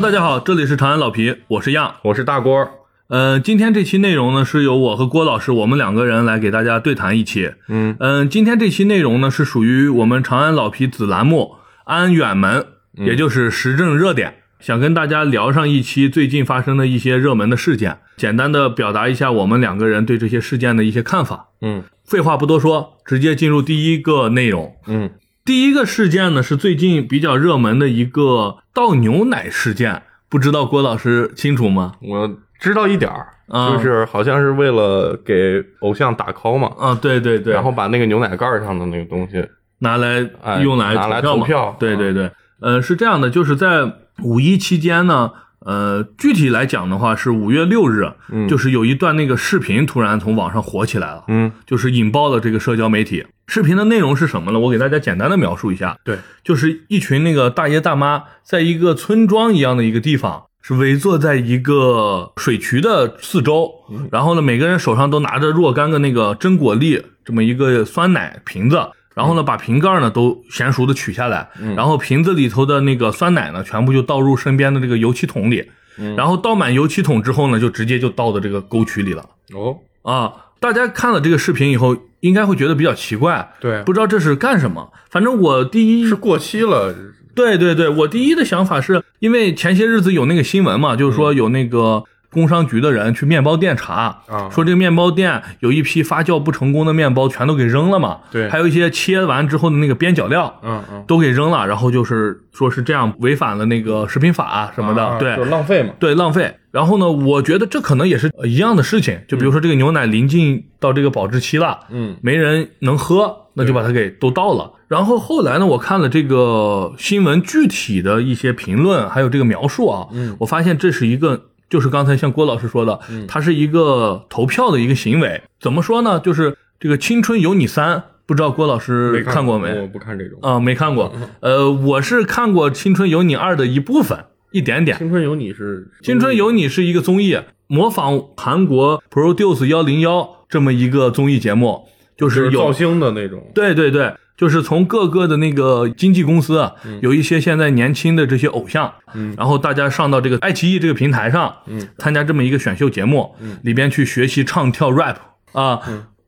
[0.00, 1.96] Hello，大家好，这里是长安老皮，我是样。
[2.04, 2.70] 我是大郭，
[3.08, 7.52] 呃，今天这期内容呢，是由我和郭老师，我们两个人来给大家对谈一期。
[7.68, 21.48] 嗯嗯、今天这期内容呢，是属于我们长安老皮子栏目安远门，也就是时政热点，想跟大家聊上一期最近发生的一些热门的事件，简单的表达一下我们两个人对这些事件的一些看法。
[21.60, 24.74] 嗯废话不多说，直接进入第一个内容。
[24.86, 25.10] 嗯
[25.50, 31.94] 第一个事件呢是最近比较热门的一个倒牛奶事件，不知道郭老师清楚吗？
[32.02, 33.72] 我知道一点儿，啊。
[33.72, 39.44] 就是好像是为了给偶像打 call 嘛，啊，对对对，然后把那个牛奶盖儿上的那个东西，
[39.80, 41.40] 拿来哎用来拿来投票嘛。
[41.40, 41.76] 投票。
[41.80, 43.92] 对对对，呃，是这样的，就是在
[44.22, 45.32] 五一期间呢，
[45.64, 53.26] 呃，具体来讲的话是五月六日，嗯就是有一段那个视频突然从网上火起来了，嗯就是引爆了这个社交媒体。
[53.46, 54.58] 视频的内容是什么呢？
[54.58, 63.70] 我给大家简单的描述一下，对，就是一群那个大爷大妈在一个村庄一样的一个地方，是围坐在一个水渠的四周，
[64.12, 68.78] 然后呢，每个人手上都拿着若干个那个真果粒这么一个酸奶瓶子。
[69.14, 75.68] 然后呢，把瓶盖呢都娴熟的取下来，然后瓶子里头的那个酸奶呢，全部就倒入身边的这个油漆桶里，
[76.16, 79.24] 然后倒满油漆桶之后呢，就直接就倒到这个沟渠里了。
[79.52, 83.82] 哦，啊，大家看了这个视频以后，应该会觉得比较奇怪，对。
[83.82, 84.92] 不知道这是干什么。
[85.10, 86.94] 反正我第一是过期了，
[87.34, 100.60] 对对对，我第一的想法是因为前些日子有那个新闻嘛，就是说有那个工商局的人去面包店查，啊说这个面包店有一批发酵不成功的面包全都给扔了嘛，对还有一些切完之后的那个边角料。
[100.62, 106.54] 嗯嗯都给扔了，然后就是说是这样违反了那个食品法什么的，对，啊就是浪费嘛，对，浪费。
[106.70, 109.18] 然后呢，我觉得这可能也是呃一样的事情。
[109.26, 114.70] 就比如说这个牛奶临近到这个保质期了，嗯没人能喝，那就把它给都倒了。
[114.86, 121.46] 然后后来呢，我看了这个新闻具体的一些评论，还有这个描述啊，嗯我发现这是一个。
[121.70, 125.40] 就是刚才像郭老师说的，它是一个投票的一个行为。
[125.58, 126.20] 怎么说呢？
[126.20, 129.80] 就是这个《青春有你三》，不知道郭老师看过没？
[129.80, 130.38] 我不看这种。
[130.42, 131.12] 啊、没看过。
[131.40, 134.18] 呃，我是看过《青春有你二》的一部分，
[134.50, 134.98] 一点点。
[134.98, 137.38] 青春有你是《青春有你》是一个综艺，
[137.68, 149.34] 模仿韩国 Produce 幺零幺这么一个综艺节目，就就是有造星的那种，对对对，就是从各个的那个经纪公司啊，有一些现在年轻的这些偶像，嗯。
[149.36, 153.58] 然后大家上到这个爱奇艺这个平台上，嗯，参加这么一个选秀节目，嗯。
[153.62, 155.16] 里边去学习唱跳 rap
[155.52, 155.78] 啊，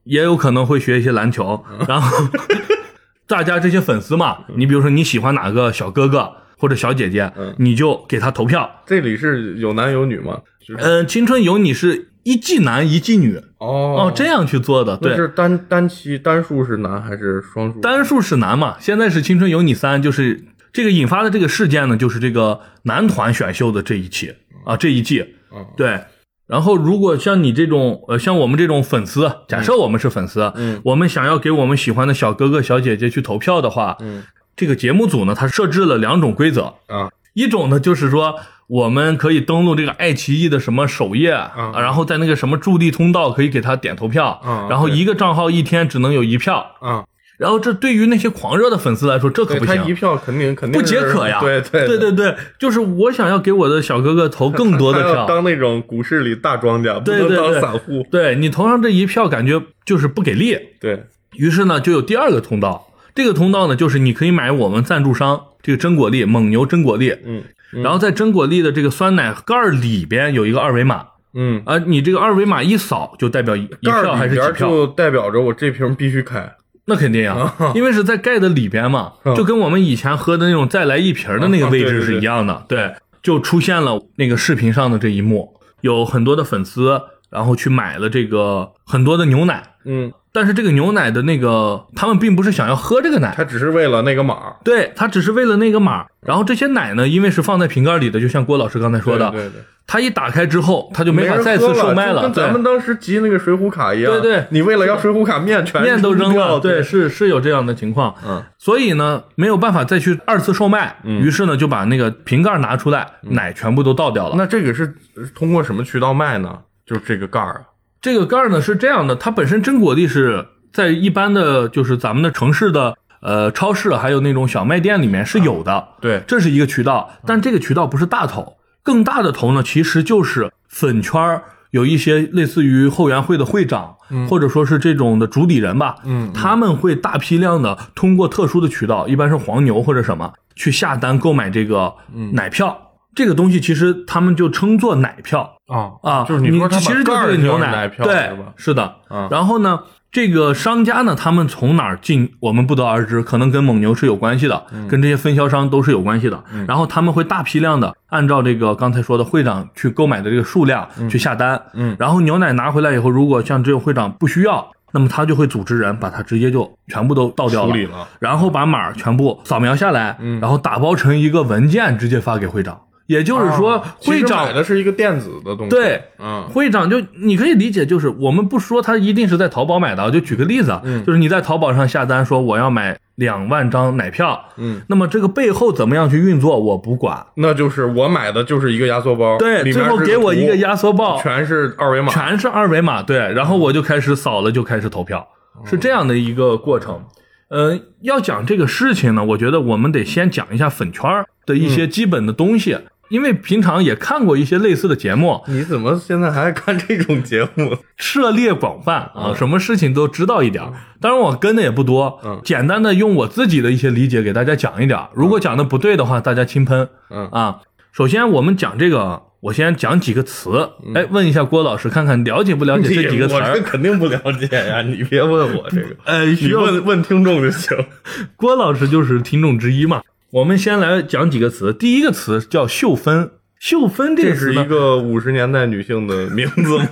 [0.05, 1.87] 也有可能会学一些篮球，嗯。
[1.89, 2.29] 然后
[3.27, 7.55] 大家这些粉丝嘛，你比如说你喜欢哪个小哥哥或者小姐姐，嗯。
[7.57, 8.71] 你就给他投票。
[8.85, 10.39] 这里是有男有女吗？
[10.61, 13.37] 就是嗯，青春有你是一季男一季女。
[13.59, 14.07] 哦。
[14.09, 17.81] 哦，这样去做的，对，是单单期单数是男还是双数？
[17.81, 24.35] 单数是男嘛，现在是青春有你三，就是这个引发的这个事件呢，就是这个男团选秀的这一期
[24.65, 26.01] 啊，这一季，嗯对。
[26.49, 30.79] 然后，如果像你这种，呃，像我们这种粉丝，假设我们是粉丝，嗯。
[30.85, 34.23] 我们想要给我们喜欢的小哥哥小姐姐去投票的话，嗯。
[34.55, 37.09] 这个节目组呢，它设置了两种规则，啊。
[37.33, 38.39] 一种呢就是说，
[38.73, 41.73] 我们可以登录这个爱奇艺的什么首页，嗯。
[41.75, 47.05] 然后在那个什么助力通道可以给他点投票，嗯然后一个账号一天只能有一票，啊，
[47.37, 49.95] 然后这对于那些狂热的粉丝来说，这可他一行。
[49.95, 51.39] 票肯定肯定不解渴呀！
[51.43, 51.99] 对 对对。
[51.99, 57.49] 对对，就是我想要给我的小哥哥投更多的票， 当那种股市里大庄家，不能当对对。
[57.51, 58.07] 对散户。
[58.11, 60.57] 对你投上这一票，感觉就是不给力。
[60.81, 61.05] 对，
[61.37, 74.69] 于是呢，就有第二个通道，这个通道呢，就是你可以买我们赞助商这个真果粒蒙牛真果粒，嗯然后在真果粒的这个酸奶盖儿里边有一个二维码，嗯，啊，你这个二维码一扫就代表一一票还是几票？
[74.69, 76.53] 就代表着我这瓶必须开。
[76.85, 82.65] 那肯定呀，因为是在盖的里边嘛，嗯就跟我们以前喝的那种再来一瓶的那个位置是一样的。
[82.69, 94.55] 对，就出现了那个视频上的这一幕，有很多的粉丝，然后去买了这个很多的牛奶，嗯，但是这个牛奶的那个他们并不是想要喝这个奶，他只是为了那个码。
[94.65, 96.07] 对，他只是为了那个码。
[96.23, 102.23] 然后这些奶呢，因为是放在瓶盖里的，就像郭老师刚才说的，对对对，它一打开之后，他就没法再次售卖了。
[102.23, 104.13] 就跟咱们，当时集那个水浒卡一样。
[104.13, 108.15] 对对你为了要水浒卡面全面都扔了，对对，，是是有这样的情况。
[108.27, 114.37] 嗯，所以呢，没有办法再去二次售卖，于是呢，就把那个瓶盖拿出来，奶全部都倒掉了。
[114.39, 114.95] 那这个是
[115.35, 116.61] 通过什么渠道卖呢？
[116.87, 117.61] 就是这个盖儿啊。
[118.03, 133.95] 这个盖儿呢是这样的，它本身真果粒是在一般的就是咱们的城市的呃超市还有那种小卖店里面是有的，对，这是一个渠道，但这个渠道不是大头，更大的头呢其实就是粉圈儿有一些类似于后援会的会长，
[134.29, 141.95] 或者说是这种的主理人吧，嗯他们会大批量的通过特殊的渠道，一般是黄牛或者什么，去下单购买这个
[142.33, 142.77] 奶票。
[143.15, 148.83] 这个东西其实他们就称作奶票啊啊，就是你其实就是牛挑奶票对是的。
[149.09, 149.29] 啊。
[149.31, 149.81] 然后呢，
[150.11, 154.89] 这个商家呢，他们从哪儿进，我们不得而知，可能跟蒙牛是有关系的，嗯。
[154.89, 156.43] 跟这些分销商都是有关系的。
[156.67, 161.95] 然后他们会大批量的按照这个刚才说的会长去购买的这个数量去下单，嗯。
[161.99, 167.71] 然后牛奶拿回来以后，如果像这个会长不需要，那么他就会组织人把它直接就全部都倒掉了。
[167.71, 170.41] 处理，了，然后把码全部扫描下来，嗯。
[170.41, 172.81] 然后打包成一个文件直接发给会长。
[173.13, 195.19] 也就是说会长买的是一个电子的东西，对，嗯会长就你可以理解，就是我们不说他一定是在淘宝买的，就举个例子啊，嗯就是你在淘宝上下单说我要买两万张奶票，嗯，那么这个背后怎么样去运作我不管，那就是我买的就是一个压缩包，对，最后给我一个压缩包，全是二维码，全是二维码，对，然后我就开始扫了，就开始投票，
[195.55, 197.05] 哦是这样的一个过程。
[197.49, 201.05] 呃，要讲这个事情呢，我觉得我们得先讲一下粉圈
[201.45, 202.79] 的一些基本的东西，
[203.13, 207.77] 因为平常也看过一些类似的节目，你怎么现在还看这种节目？
[207.99, 210.73] 涉猎广泛啊，什么事情都知道一点儿。
[210.99, 215.11] 当然我跟的也不多，嗯简单的用我自己的一些理解给大家讲一点儿。
[215.13, 217.61] 如果讲的不对的话，大家轻喷嗯啊。
[217.93, 223.61] 首先我们讲这个，我先讲几个词，哎，问一下郭老师，看看了解不了解这几个词我这儿？
[223.61, 227.77] 肯定不了解呀， 你别问我这个，呃，你需要问问听众就行。
[228.37, 230.01] 郭老师就是听众之一嘛。
[230.33, 233.33] 我们先来讲几个词，第一个词叫秀芬。
[233.59, 236.89] 秀芬这这个，是一个五十年代女性的名字吗？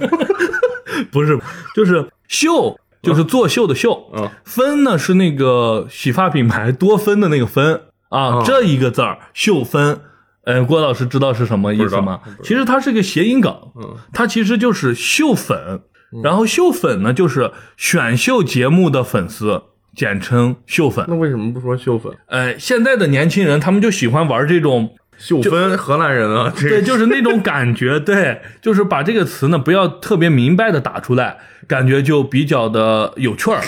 [1.11, 1.41] 不是，
[1.75, 4.11] 就是秀，就是作秀的秀。
[4.15, 9.99] 嗯芬呢是那个洗发品牌多芬的那个芬啊，哦这一个字儿秀芬。
[10.45, 12.21] 呃，郭老师知道是什么意思吗？
[12.43, 15.81] 其实它是个谐音梗，嗯它其实就是秀粉。
[16.23, 19.63] 然后秀粉呢，就是选秀节目的粉丝，
[19.95, 21.05] 简称秀粉。
[21.09, 22.13] 那为什么不说秀粉？
[22.27, 33.61] 呃，现在的年轻人他们就喜欢玩这种秀芬荷兰人啊， 对，就是那种感觉， 对，就是把这个词呢不要特别明白的打出来，感觉就比较的有趣儿。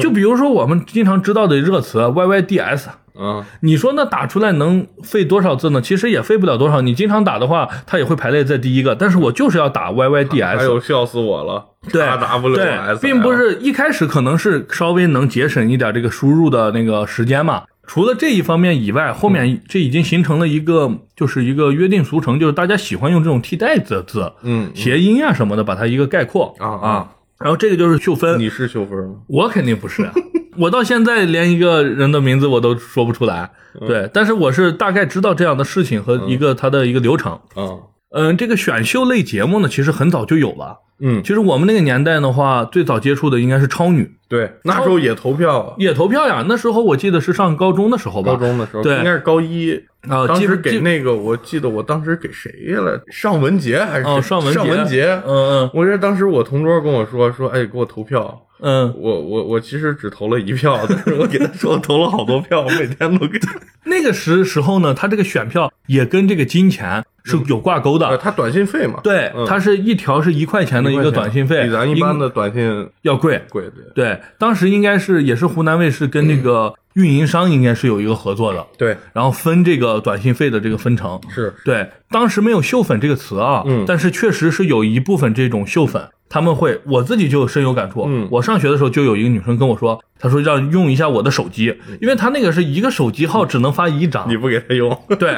[0.00, 2.84] 就比如说我们经常知道的热词 YYDS，
[3.14, 5.80] 啊，你说那打出来能费多少字呢？
[5.80, 6.80] 其实也费不了多少。
[6.80, 8.94] 你经常打的话，它也会排列在第一个。
[8.94, 17.64] 但是我就是要打 YYDS，有笑死我了，对 W 对 S，，并不是一开始可能是稍微能节省一点这个输入的那个时间嘛。
[17.84, 27.08] 除了这一方面以外，后面这已经形成了一个就是一个约定俗成，就是大家喜欢用这种替代的字，嗯谐音啊什么的，把它一个概括啊啊。
[27.40, 29.16] 然后这个就是秀芬，你是秀芬吗？
[29.26, 30.12] 我肯定不是啊，
[30.58, 33.50] 我到现在连一个人的名字我都说不出来。
[33.86, 37.32] 对，但是我是大概知道这样的事情和一个他的一个流程。
[37.54, 37.80] 啊，
[38.14, 40.78] 嗯，这个选秀类节目呢，其实很早就有了。
[41.04, 46.44] 嗯，其实我们那个年代的话，最早接触的应该是超女，对，那时候也投票啊，也投票呀。
[46.48, 49.72] 那时候我记得是上高中的时候吧，高中的时候，对应该是高一。
[50.08, 53.00] 啊，当时给那个，我记得我当时给谁了？
[53.10, 55.20] 尚雯婕还是哦，谁尚雯尚雯婕？
[55.24, 58.22] 嗯嗯我记得当时我同桌跟我说说，哎，给我投票。
[58.38, 63.52] 嗯嗯，我我我其实只投了一票，但是我给他说我投了好多票，我每天都给他。
[63.84, 68.06] 那个时时候呢，他这个选票也跟这个金钱是有挂钩的。
[68.08, 73.42] 呃，他短信费嘛，对，嗯它是一条是一块钱的一个短信费，比咱一般的短信要贵。
[73.48, 81.20] 贵，对对，当时应该是也是湖南卫视跟那个运营商应该是有一个合作的，对，然后分这个短信费的这个分成。
[81.30, 88.06] 是对，当时没有秀粉这个词啊，嗯但是确实是有一部分这种秀粉，他们会，我自己就深有感触。
[88.08, 94.26] 嗯我上学的时候就有一个女生跟我说，她说要用一下我的手机，因为她那个是一个手机号只能发一张。
[94.30, 95.36] 你不给她用，对。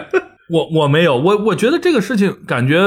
[0.51, 2.79] 我我没有，我我觉得这个事情感觉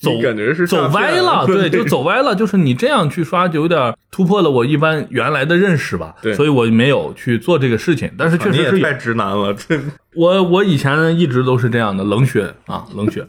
[0.00, 2.36] 走感觉是走歪了， 对，就走歪了。
[2.36, 6.14] 就是你这样去刷，就有点突破了我一般原来的认识吧。
[6.22, 8.08] 对所以我没有去做这个事情。
[8.16, 9.76] 但是确实是有你也太直男了，这
[10.14, 13.26] 我我以前一直都是这样的冷血啊，冷血。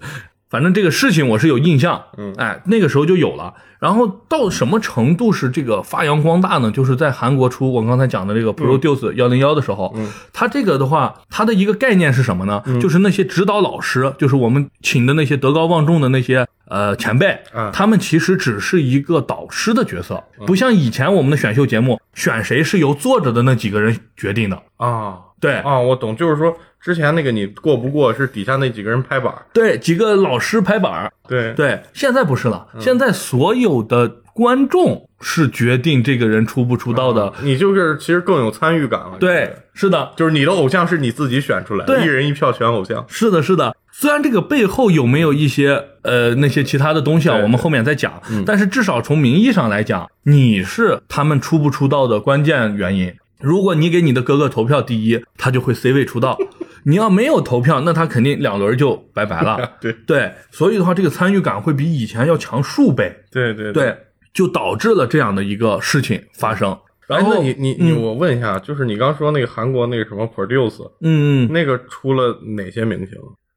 [0.52, 3.54] 反正这个事情我是有印象，嗯哎，那个时候就有了。
[3.80, 6.70] 然后到什么程度是这个发扬光大呢？
[6.70, 12.62] 就是在韩国出我刚才讲的这个 Produce 幺零幺的时候，嗯它这个的话，它的一个概念是什么呢？
[12.82, 24.62] 就是那些指导老师，就是我们请的那些德高望重的那些呃前辈，啊他们其实只是一个导师的角色，不像以前我们的选秀节目选谁是由坐着的那几个人决定的。
[24.78, 31.12] 啊对，啊，我懂，就是说之前那个你过不过是底下那几个人拍板儿，对，几个老师拍板儿。
[31.28, 37.34] 对对，现在不是了，现在所有的观众是决定这个人出不出道的。
[37.42, 43.76] 你就是其实更有参与感了，对，是的，就是你的偶像是你自己选出来的，一人一票选偶像，是的，是的。
[43.94, 53.14] 虽然这个背后有没有一些呃那些其他的东西啊，我们后面再讲，但是至少从名义上来讲，你是他们出不出道的关键原因。
[53.42, 56.36] 如果你给你的哥哥投票第一，他就会 C 位出道；
[56.86, 59.74] 你要没有投票，那他肯定两轮就拜拜了。
[59.82, 63.14] 对对，所以的话，这个参与感会比以前要强数倍。
[63.32, 63.72] 对对。
[63.74, 63.98] 对，
[64.34, 66.78] 就导致了这样的一个事情发生。
[67.08, 73.10] 然哎，后那你你你，嗯我问一下，就是你刚说那个韩国那个什么 Produce，嗯，嗯那个出了哪些明星？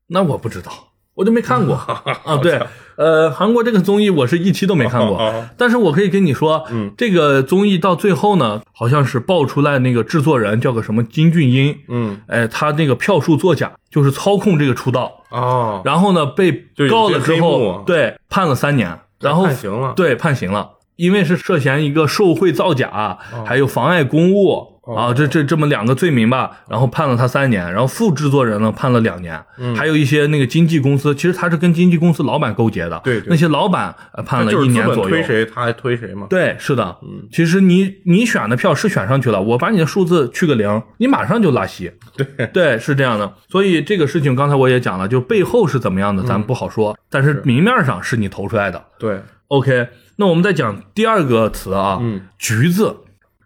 [0.08, 0.72] 那我不知道，
[1.14, 1.74] 我就没看过。
[2.24, 2.36] 啊。
[2.42, 2.60] 对，
[2.96, 16.52] 呃，韩国这个综艺我是一期都没看过，哦但是我可以跟你说，嗯，这个综艺到最后呢，好像是爆出来那个制作人叫个什么金俊英，嗯，哎，他那个票数作假，就是操控这个出道，哦，然后呢被
[16.90, 19.92] 告了之后，对，判了三年，然后判刑了。
[19.94, 20.70] 对，判刑了。
[20.96, 36.26] 因为是涉嫌一个受贿造假，还有妨碍公务、哦啊，这这这么两个罪名吧，然后判了他三年，然后副制作人呢判了两年，嗯还有一些那个经纪公司，其实他是跟经纪公司老板勾结的，对对那些老板呃判了一年左右，推谁他还推谁嘛？
[36.28, 41.90] 对，是的，嗯其实你你选的票是选上去了，我把你的数字去个零，你马上就拉稀。
[42.16, 43.32] 对对，是这样的。
[43.48, 48.84] 所以这个事情刚才我也讲了，就背后是怎么样的，咱不好说，但是明面上是你投出来的。
[48.98, 52.94] 对，OK，那我们再讲第二个词啊，嗯，橘子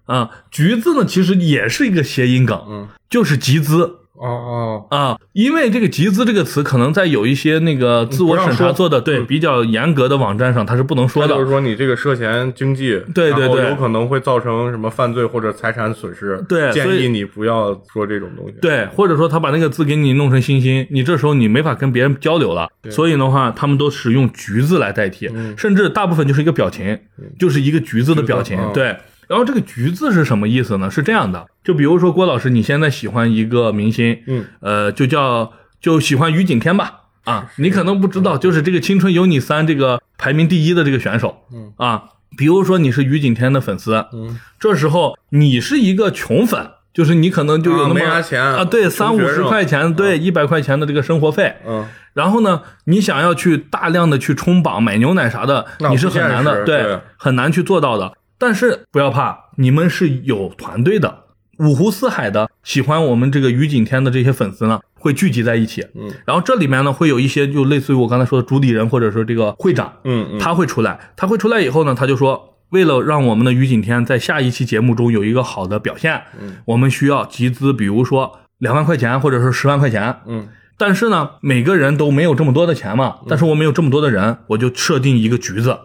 [0.09, 3.95] 啊，橘子呢其实也是一个谐音梗，嗯，就是集资。
[4.21, 11.29] 哦哦，啊，因为这个“集资”这个词，可能在有一些那个自我审查做的对比较严格的网站上，它是不能说的。
[11.29, 18.55] 他就是说你这个涉嫌经济，对对对有可能会造成什么犯罪或者财产损失，建对所以议你不要说这种东西。
[18.61, 22.69] 对，或者说他把那个字给你弄成星星，你这时候你没法跟别人交流了。
[22.91, 26.99] 所以的话，他们都使用橘子来代替，甚至大部分就是一个表情，
[27.39, 28.97] 就是一个橘子的表情对，
[29.29, 30.91] 然后这个橘子是什么意思呢？
[30.91, 37.03] 是这样的，就比如说郭老师，你现在喜欢一个明星，嗯，呃，就叫就喜欢于景天吧。
[37.25, 41.73] 啊，你可能不知道，就是这个《青春有你三》这个排名第一的这个选手，嗯。
[41.77, 42.05] 啊，
[42.39, 56.99] 比如说你是于景天的粉丝，嗯，这时候你是一个穷粉，就是你可能就有那么、啊钱啊，对，三五十块钱，对，一百块钱的这个生活费，嗯，然后呢，你想要去大量的去冲榜买牛奶啥的，那你是现很难的，对。
[57.19, 58.15] 很难去做到的。
[58.39, 61.25] 但是不要怕，你们是有团队的，
[61.59, 65.85] 五湖四海的喜欢我们这个于景天的这些粉丝呢，会聚集在一起。
[65.95, 85.77] 嗯，然后这里面呢，会有一些就类似于我刚才说的主理人或者说这个会长，嗯嗯，他会出来，他会出来以后呢，他就说，为了让我们的于景天在下一期节目中有一个好的表现，嗯，我们需要集资，比如说两万块钱或者是十万块钱，嗯，但是呢，每个人都没有这么多的钱嘛，但是我们有这么多的人，我就设定一个局子，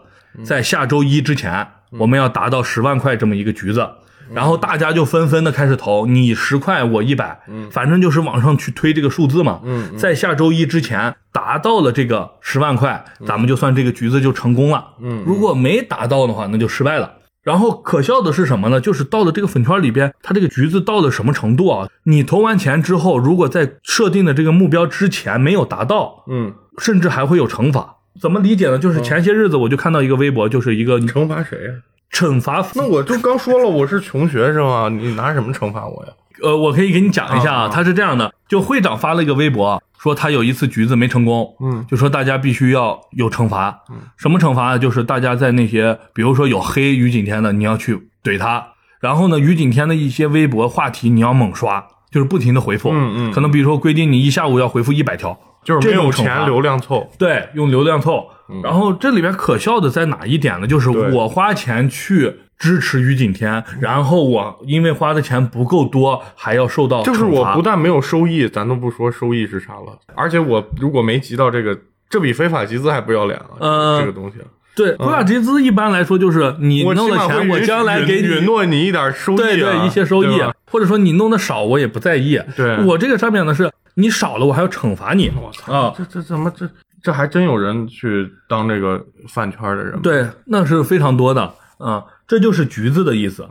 [0.43, 1.67] 在下周一之前，
[1.99, 3.87] 我们要达到十万块这么一个局子。
[4.33, 9.59] 然后大家就纷纷的开始投，你十块我一百，反正就是往上去推这个数字嘛。
[9.63, 14.87] 嗯在下周一之前达到了这个十万块，咱们就算这个局子就成功了。
[15.01, 17.11] 嗯如果没达到的话，那就失败了。
[17.43, 18.79] 然后可笑的是什么呢？
[18.79, 21.89] 就是到了这个粉圈里边，它这个局子到了什么程度啊？
[22.05, 27.97] 你投完钱之后，如果在设定的这个目标之前没有达到，嗯，甚至还会有惩罚。
[28.19, 28.77] 怎么理解呢？
[28.77, 31.73] 就是前些日子我就看到一个微博，就是一个惩罚谁呀？
[32.11, 32.65] 惩罚。
[32.75, 36.11] 那我就刚说了，我是穷学生啊， 你拿什么惩罚我呀？
[36.41, 44.79] 呃，我可以给你讲一下啊，啊啊他是这样的，就会长发了一个微博，说他有一次橘子没成功，嗯就说大家必须要有惩罚，嗯什么惩罚呢？
[44.79, 48.67] 就是大家在那些，比如说有黑于景天的，你要去怼他，
[48.99, 58.27] 然后呢，于景天的一些微博话题你要猛刷，就是不停的回复，嗯嗯可能比如说规定你一下午要回复一百条，就是没有钱流量凑，对，用流量凑。
[58.61, 60.67] 然后这里边可笑的在哪一点呢？
[60.67, 71.75] 就是我花钱去支持于景天，然后我因为花的钱不够多，还要受到就是我不但没有收益，咱都不说收益是啥了，而且我如果没集到这个，
[72.09, 73.47] 这比非法集资还不要脸啊！
[73.59, 74.37] 呃这个东西，
[74.75, 78.45] 对，非法集资一般来说就是你我弄的钱，我将来给允允。
[78.45, 82.39] 诺你一点收益、啊，对对，一些收益，或者说你弄的少，我也不在意。
[82.55, 85.31] 对我这个上面呢是你少了，我还要惩罚你。
[85.41, 86.69] 我操，啊这这怎么这
[87.01, 93.47] 这还真有人去当这个饭圈的人？，对，那是非常多的啊，这就是橘子的意思。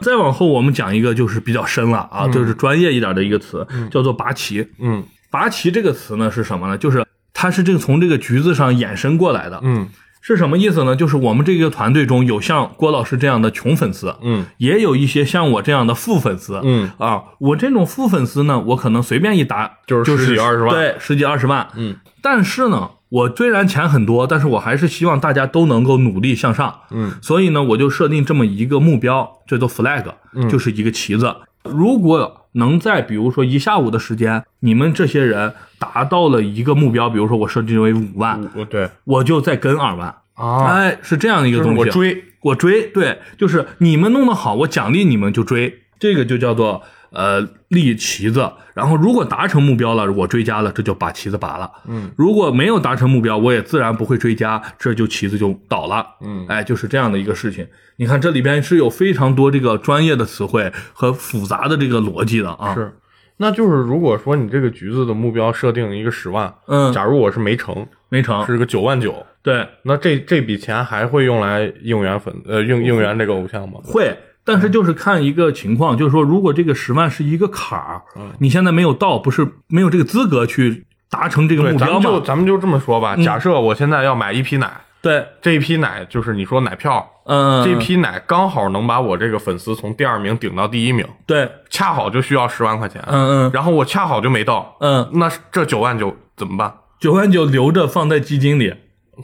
[0.00, 4.68] 再往后，我们讲一个就是比较深了啊，就是专业一点的一个词，叫做拔旗。
[4.78, 6.78] 嗯拔旗这个词呢是什么呢？
[6.78, 7.04] 就是
[7.34, 9.60] 它是这个从这个橘子上衍生过来的。
[9.62, 9.88] 嗯
[10.34, 10.94] 是什么意思呢？
[10.94, 16.60] 就是我们这个团队中有像郭老师这样的穷粉丝，嗯也有一些像我这样的富粉丝。
[16.62, 21.66] 嗯啊，我这种富粉丝呢，我可能随便一打就是十几二十万对，十几二十万。
[21.76, 26.80] 嗯，但是呢，我虽然钱很多，但是我还是希望大家都能够努力向上。
[26.90, 30.04] 嗯，所以呢，我就设定这么一个目标，叫做 flag，
[30.50, 31.34] 就是一个旗子。
[31.64, 40.14] 如果能在比如说一下午的时间，你们这些人达到了一个目标，比如说我设定为五万，我对我就再跟二万。
[40.34, 41.80] 啊，哎，是这样的一个就是东西。
[41.80, 51.70] 我追，我追，对，就是你们弄得好，我奖励你们就追，这个就叫做呃立旗子，然后如果达成目标了，我追加了，这就把旗子拔了。
[51.86, 56.06] 嗯，如果没有达成目标，我也自然不会追加，这就旗子就倒了。
[56.20, 57.66] 嗯哎，就是这样的一个事情。
[57.96, 62.72] 你看这里边是有非常多这个专业的词汇和复杂的这个逻辑的啊。
[62.74, 62.96] 是，
[63.38, 68.46] 那就是如果说你这个局子的目标设定一个十万，嗯，假如我是没成，没成。
[68.46, 73.80] 是个九万九，对，那这这笔钱还会用来应援粉呃应应援这个偶像吗？
[73.82, 74.16] 会，
[74.48, 78.00] 但是就是看一个情况，就是说，如果这个十万是一个坎儿，
[78.38, 82.22] 你现在没有到，不是没有这个资格去达成这个对，咱们就目标吗？
[82.24, 83.14] 咱们就这么说吧。
[83.14, 84.70] 嗯假设我现在要买一批奶，
[85.02, 96.72] 对，这一批奶就是你说奶票，嗯，这批奶刚好能把我这个粉丝从第二名顶到第一名，对，恰好就需要十万块钱，嗯嗯然后我恰好就没到，嗯，那这九万九怎么办？
[96.98, 98.74] 九万九留着放在基金里。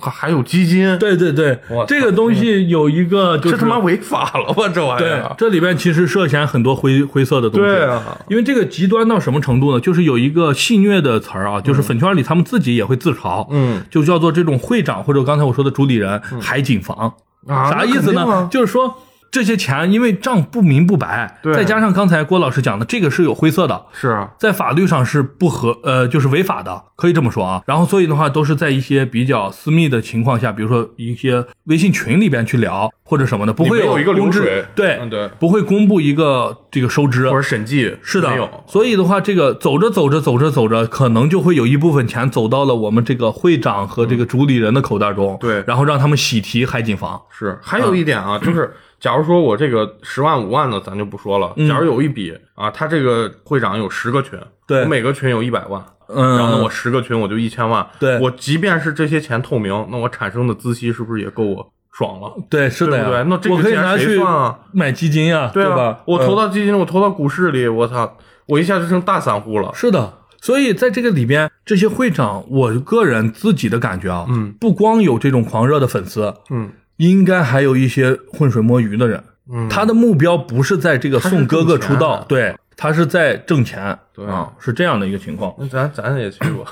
[0.00, 4.68] 还还有基金，对对对，这个东西有一个就是这他妈违法了吧？
[4.74, 7.66] 这玩意对儿，，这里边其实涉嫌很多灰灰色的东西。
[7.66, 9.80] 对啊，因为这个极端到什么程度呢？
[9.80, 17.14] 就是有一个戏谑的词儿啊，就是粉圈里他们自己也会自嘲，嗯，就叫做这种会长或者刚才我说的主理人海景房，
[17.46, 18.48] 啊啥意思呢？
[18.50, 18.94] 就是说
[19.34, 23.86] 这些钱因为账不明不白，对再加上刚才郭老师讲的，这个是有灰色的。
[23.92, 27.60] 是啊，在法律上是不合，呃，就是违法的，可以这么说啊。
[27.66, 48.72] 然后，所以的话，都是在一些比较私密的情况下，比如说一些微信群里边去聊或者什么的，不会有一个流水对嗯对不会公布一个这个收支或者审计是的，没有，所以的话，这个走着走着走着走着，可能就会有一部分钱走到了我们这个会长和这个主理人的口袋中，对然后让他们喜提海景房，是，还有一点啊，就是
[49.04, 51.52] 假如说我这个十万五万的，咱就不说了。
[51.68, 54.30] 假如有一笔啊，他这个会长有十个群，
[54.66, 62.32] 对我每个群有一百万，嗯，然后呢，我十个群我就一千万，对我即便是这些钱透明，那我产生的孳息是不是也够我爽了？
[62.48, 66.00] 对是的呀，对对那这个钱谁拿去算啊买基金呀，对啊吧？
[66.06, 69.70] 我投嗯到基金，我投到股市里，我操，我一下就成大散户了。
[69.74, 70.14] 是的。
[70.40, 79.22] 所以在这个里边，这些会长，我个人自己的感觉啊，嗯，不光有这种狂热的粉丝，嗯应该还有一些浑水摸鱼的人。
[79.52, 85.54] 嗯，他的目标不是在这个送哥哥出道，对他是在挣钱，对啊，是这样的一个情况。
[85.58, 86.66] 那咱咱也去过。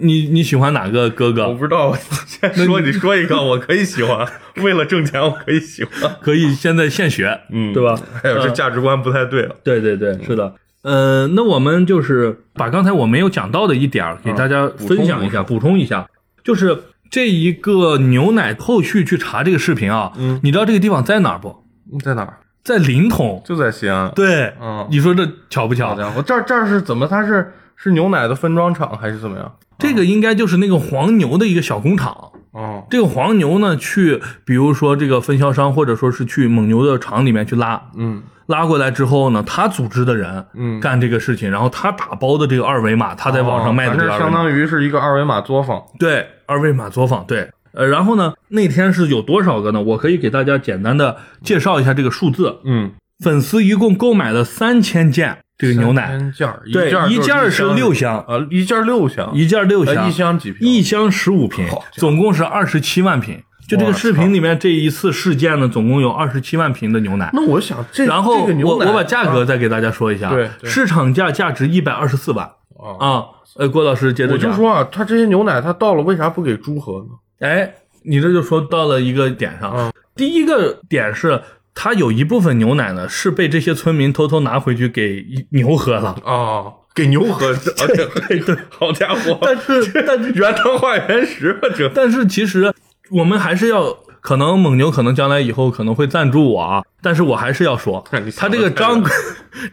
[0.00, 1.54] 你你喜欢哪个哥哥我？
[1.54, 1.94] 不知道，
[2.26, 4.26] 先说你说一个，我可以喜欢，
[4.62, 6.14] 为了挣钱我可以喜欢。
[6.22, 7.98] 可以现在现学，嗯，对吧？
[8.22, 9.56] 还有这价值观不太对了。
[9.64, 10.54] 对对对，是的。
[10.82, 16.08] 呃，那我们就是把刚才我没有讲到的一点儿给大家分享一下，补充一下，
[16.44, 16.78] 就是
[17.10, 21.64] 这一个牛奶后续去查这个视频啊，嗯你知道这个地方在哪儿不？
[22.04, 22.38] 在哪儿？
[22.62, 23.42] 在临潼。
[23.44, 25.88] 就在西安。，对，嗯你说这巧不巧？
[25.88, 27.06] 好家伙，这儿这儿是怎么？
[27.06, 29.52] 它是是牛奶的分装厂还是怎么样？
[29.78, 32.32] 这个应该就是那个黄牛的一个小工厂。
[32.50, 45.82] 哦，这个黄牛呢，去比如说这个分销商，或者说是去蒙牛的厂里面去拉，嗯拉过来之后呢，他组织的人，嗯，干这个事情，然后他打包的这个二维码，他在网上卖的二维码，相当于是一个二维码作坊。
[45.98, 49.82] 对，二维码作坊，对，呃，然后呢，那天是有多少个呢？
[49.82, 60.66] 我可以给大家简单的介绍一下这个数字，嗯，粉丝一共购买了三千件这个牛奶，三件儿，对，一一件是六箱，箱，啊，一件儿六箱，一件儿六箱，呃一箱几瓶？
[60.66, 63.42] 一箱十五瓶总共是二十七万瓶。
[63.68, 67.30] 就这个视频里面这一次事件呢，总共有二十七万瓶的牛奶。
[67.34, 70.32] 那我想这然后我这个我把价格啊再给大家说一下，
[70.64, 72.46] 市场价价值一百二十四万
[72.78, 73.24] 啊，啊。
[73.56, 77.46] 呃，郭老师接着讲我就讲，说啊，他这些牛奶他到了，为啥不给猪喝呢？
[77.46, 79.72] 哎，你这就说到了一个点上。
[79.76, 81.40] 嗯第一个点是，
[81.74, 86.10] 他有一部分牛奶呢是被这些村民偷偷拿回去给牛喝了。
[86.24, 87.54] 啊，给牛喝，
[87.86, 89.38] 对对对， 好家伙！
[89.42, 92.74] 但是，但是， 原汤化原食吧，这但是，其实
[93.10, 99.02] 我们还是要，可能蒙牛可能将来以后可能会赞助我啊，但是我还是要说你，它这个张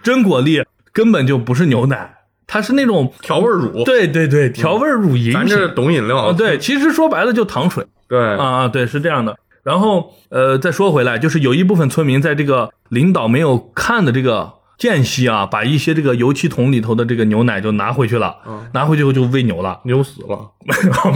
[0.01, 2.15] 真果粒根本就不是牛奶，
[2.47, 5.33] 它是那种调味乳，对对对调味乳饮品。
[5.33, 6.17] 咱这懂饮料。
[6.17, 7.85] 啊，对，其实说白了就糖水。
[8.07, 8.35] 对。
[8.35, 9.37] 啊啊，对，是这样的。
[9.63, 19.79] 然后呃，再说回来，就是有一部分村民在这个领导没有看的这个间隙啊，把一些这个油漆桶里头的这个牛奶就拿回去了，嗯拿回去后就喂牛了。
[19.83, 20.51] 牛死了，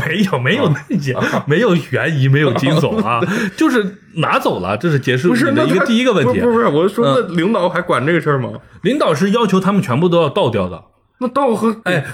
[0.07, 3.19] 没有没有那些，没有悬疑，没有惊悚啊，
[3.57, 6.53] 就是拿走了，这是结束不是你的一个第一个问题嗯不是。
[6.53, 8.49] 不是，我是说那领导还管这个事儿吗？
[8.83, 10.83] 领导是要求他们全部都要倒掉的。
[11.19, 12.05] 那倒和哎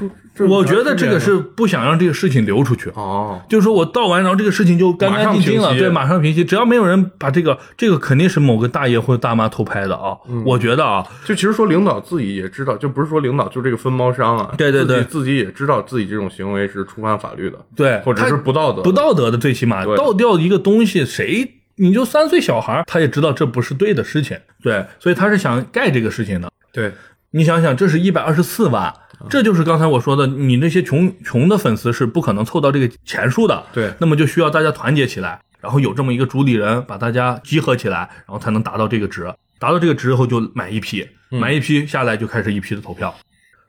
[0.50, 2.90] 我觉得这个是不想让这个事情流出去。
[2.90, 6.44] 吗哦，就是说我倒完，然后这个事情就干干净净了，马上平息对，马上平息。
[6.44, 10.18] 只要没有人把这个，这个肯定是某个大爷或者大妈偷拍的啊。
[10.28, 26.52] 嗯我觉得啊，就其实说领导自己也知道，就不是说领导就这个分包商啊，对对对自己自己也知道自己这种行为是触犯法律的，对，或者是不道德，不道德的，最起码倒掉一个东西，谁你就三岁小孩，他也知道这不是对的事情，对，所以他是想盖这个事情的。
[26.74, 26.92] 对，
[27.36, 28.94] 你想想，这是一百二十四万，
[29.30, 33.62] 这就是刚才我说的，你那些穷穷的粉丝是不可能凑到这个钱数的。
[33.74, 39.30] 对那么就需要大家团结起来，然后有这么一个主理人把大家集合起来，然后才能达到这个值。
[39.60, 43.14] 达到这个值后就买一批，买一批下来就开始一批的投票。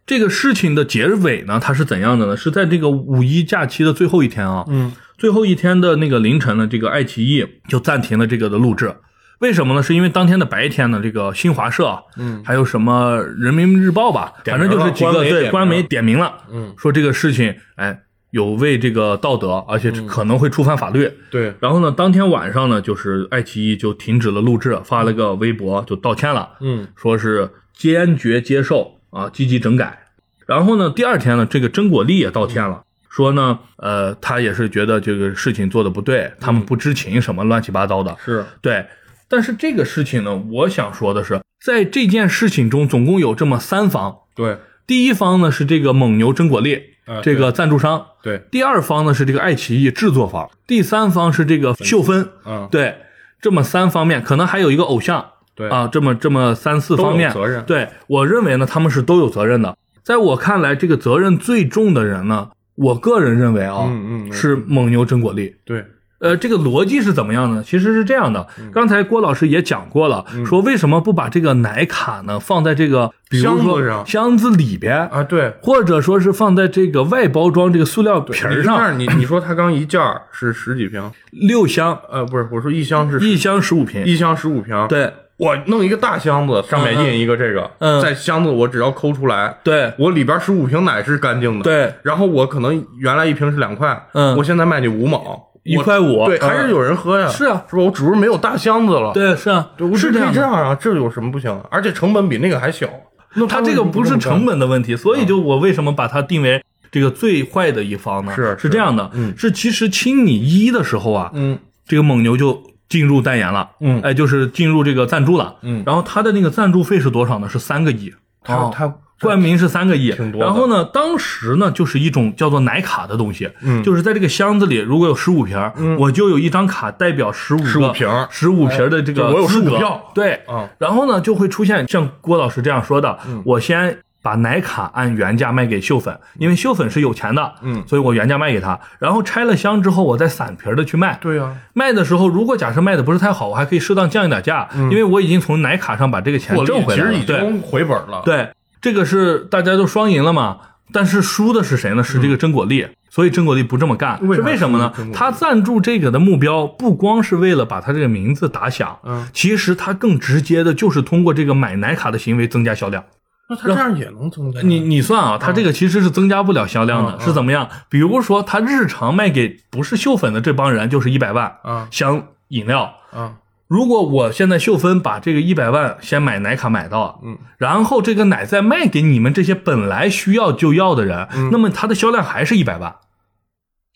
[0.07, 2.37] 这个事情的结尾呢，它是怎样的呢？
[2.37, 8.95] 是在这个五一假期的最后一天啊，嗯，最后一天的那个凌晨呢，这个爱奇艺就暂停了这个的录制。
[9.39, 9.83] 为什么呢？
[9.83, 15.51] 是因为当天的白天呢，这个新华社，嗯，还有什么人民日报吧，反正就是几个对点名了。
[15.51, 21.13] 官媒点名官媒点名了，嗯，说这个事情，哎，有违这个道德，而且可能会触犯法律。
[21.31, 26.89] 对，然后呢，当天晚上呢，就是爱奇艺就停止了录制，发了个微博就道歉了，嗯。
[26.97, 30.07] 说是坚决接受啊，积极整改。
[30.47, 38.87] 然后呢，第二天呢，这个甄果丽也道歉了，说呢，呃，他也是觉得这个事情做的不对，他们不知情什么乱七八糟的，是，对。
[39.29, 44.19] 但是这个事情呢，我想说的是，在这件事情中，总共有这么三方。
[44.35, 52.97] 对，第一方呢是这个蒙牛真果丽啊这个赞助商，对，第二方呢是这个爱奇艺制作方，第三方是这个秀芬，嗯，对，
[53.41, 55.69] 这么三方面，可能还有一个偶像，对。
[55.69, 57.65] 啊，这么这么三四方面，责任。
[57.65, 59.77] 对我认为呢，他们是都有责任的。
[60.05, 64.33] 在我看来，这个责任最重的人呢，我个人认为啊，嗯嗯嗯。
[64.33, 65.57] 是蒙牛真果粒。
[65.65, 65.85] 对，
[66.19, 67.63] 呃，这个逻辑是怎么样呢？
[67.65, 68.71] 其实是这样的，嗯。
[68.73, 80.01] 刚才郭老师也讲过了，说为什么不把这个奶卡呢放在这个比如箱说子上箱子里边，啊，对，或者说是放在这个外包装这个塑料瓶儿上，你你你说他刚一件
[80.33, 85.13] 是十几瓶，六箱，呃，不是，我说一箱是一箱十五瓶，一箱十五瓶，，对。
[85.39, 88.01] 我弄一个大箱子，上面印一个这个，嗯。
[88.01, 89.93] 在箱子我只要抠出来，对。
[89.99, 94.35] 我里边十五瓶奶是干净的，，对，然后我可能原来一瓶是两块，嗯。
[94.39, 96.49] 我现在卖你五毛，我一块五对，嗯。
[96.49, 97.83] 还是有人喝呀，是啊，是吧？
[97.83, 100.33] 我只是没有大箱子了，对是啊，对，是这样的。
[100.33, 101.61] 可以这样啊，这有什么不行？
[101.71, 102.89] 而且成本比那个还小，
[103.35, 108.33] 那它这个不是成本的问题，所以就我为什么把它定为这个最坏的一方呢？
[108.35, 108.69] 是是。
[108.69, 109.35] 这样的，嗯。
[109.37, 111.59] 是其实亲你一的时候啊，嗯。
[111.87, 114.01] 这个蒙牛就进入代言了，嗯。
[114.03, 115.83] 哎，就是进入这个赞助了，嗯。
[115.85, 117.49] 然后它的那个赞助费是多少呢？
[117.49, 118.13] 是三个亿，
[118.47, 118.71] 哦。
[118.73, 133.99] 他他冠名是三个亿挺，多然后呢，当时呢就是一种叫做奶卡的东西，嗯就是在这个箱子里如果有十五瓶儿，我就有一张卡代表十五15瓶儿十五瓶的这个就我有资格票对，嗯然后呢就会出现像郭老师这样说的，嗯我先。
[134.23, 141.17] 把奶卡按原价卖给秀粉，因为秀粉是有钱的，嗯所以我原价卖给他，然后拆了箱之后，我再散瓶的去卖。
[141.21, 147.13] 对呀，卖的时候，如果假设卖的不是太好，我还可以适当降一点价，因为我已经从奶卡上把这个钱挣回来了。
[147.13, 148.49] 其实已对，经回本了，对，
[148.81, 150.59] 这个是大家都双赢了嘛。
[150.93, 152.05] 但是输的是谁呢？
[152.05, 163.05] 是这个真果粒，所以真果粒不这么干，为是为什么呢他赞助这个的目标不光是为了把他这个名字打响，嗯，其实他更直接的就是通过这个买奶卡的行为增加销量。
[163.49, 164.61] 那他这样也能增加？
[164.63, 167.69] 你你算啊，他这个其实是增加不了销量的，嗯是怎么样？
[167.89, 173.35] 比如说他日常卖给不是秀粉的这帮人就是一百万啊箱饮料，啊，
[173.69, 181.51] 如果我现在秀芬把这个一百万先买奶卡买到，嗯，然后这个奶再卖给你们这些本来需要就要的人，嗯。
[181.51, 182.97] 那么它的销量还是一百万，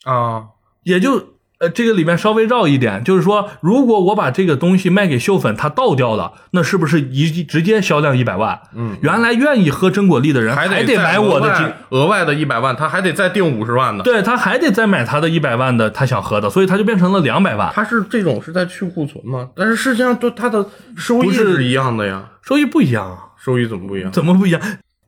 [0.04, 0.48] 啊，
[0.82, 8.58] 也就呃这个里面稍微绕一点，就是说，如果我把这个东西卖给秀粉，他倒掉了，那是不是一直接销量一百万？
[8.74, 12.06] 嗯，原来愿意喝真果粒的人还得再买我的金额外。
[12.06, 14.02] 额外的一百万，他还得再订五十万的。
[14.02, 19.50] 对他还得再买他的一百万的他想喝的，所以他就变成了两百万，他是这种是在去库存吗？
[19.54, 22.24] 但是实际上，对他的收益不是是一样的呀。
[22.40, 23.18] 收益不一样啊。
[23.36, 24.10] 收益怎么不一样？
[24.10, 24.60] 怎么不一样？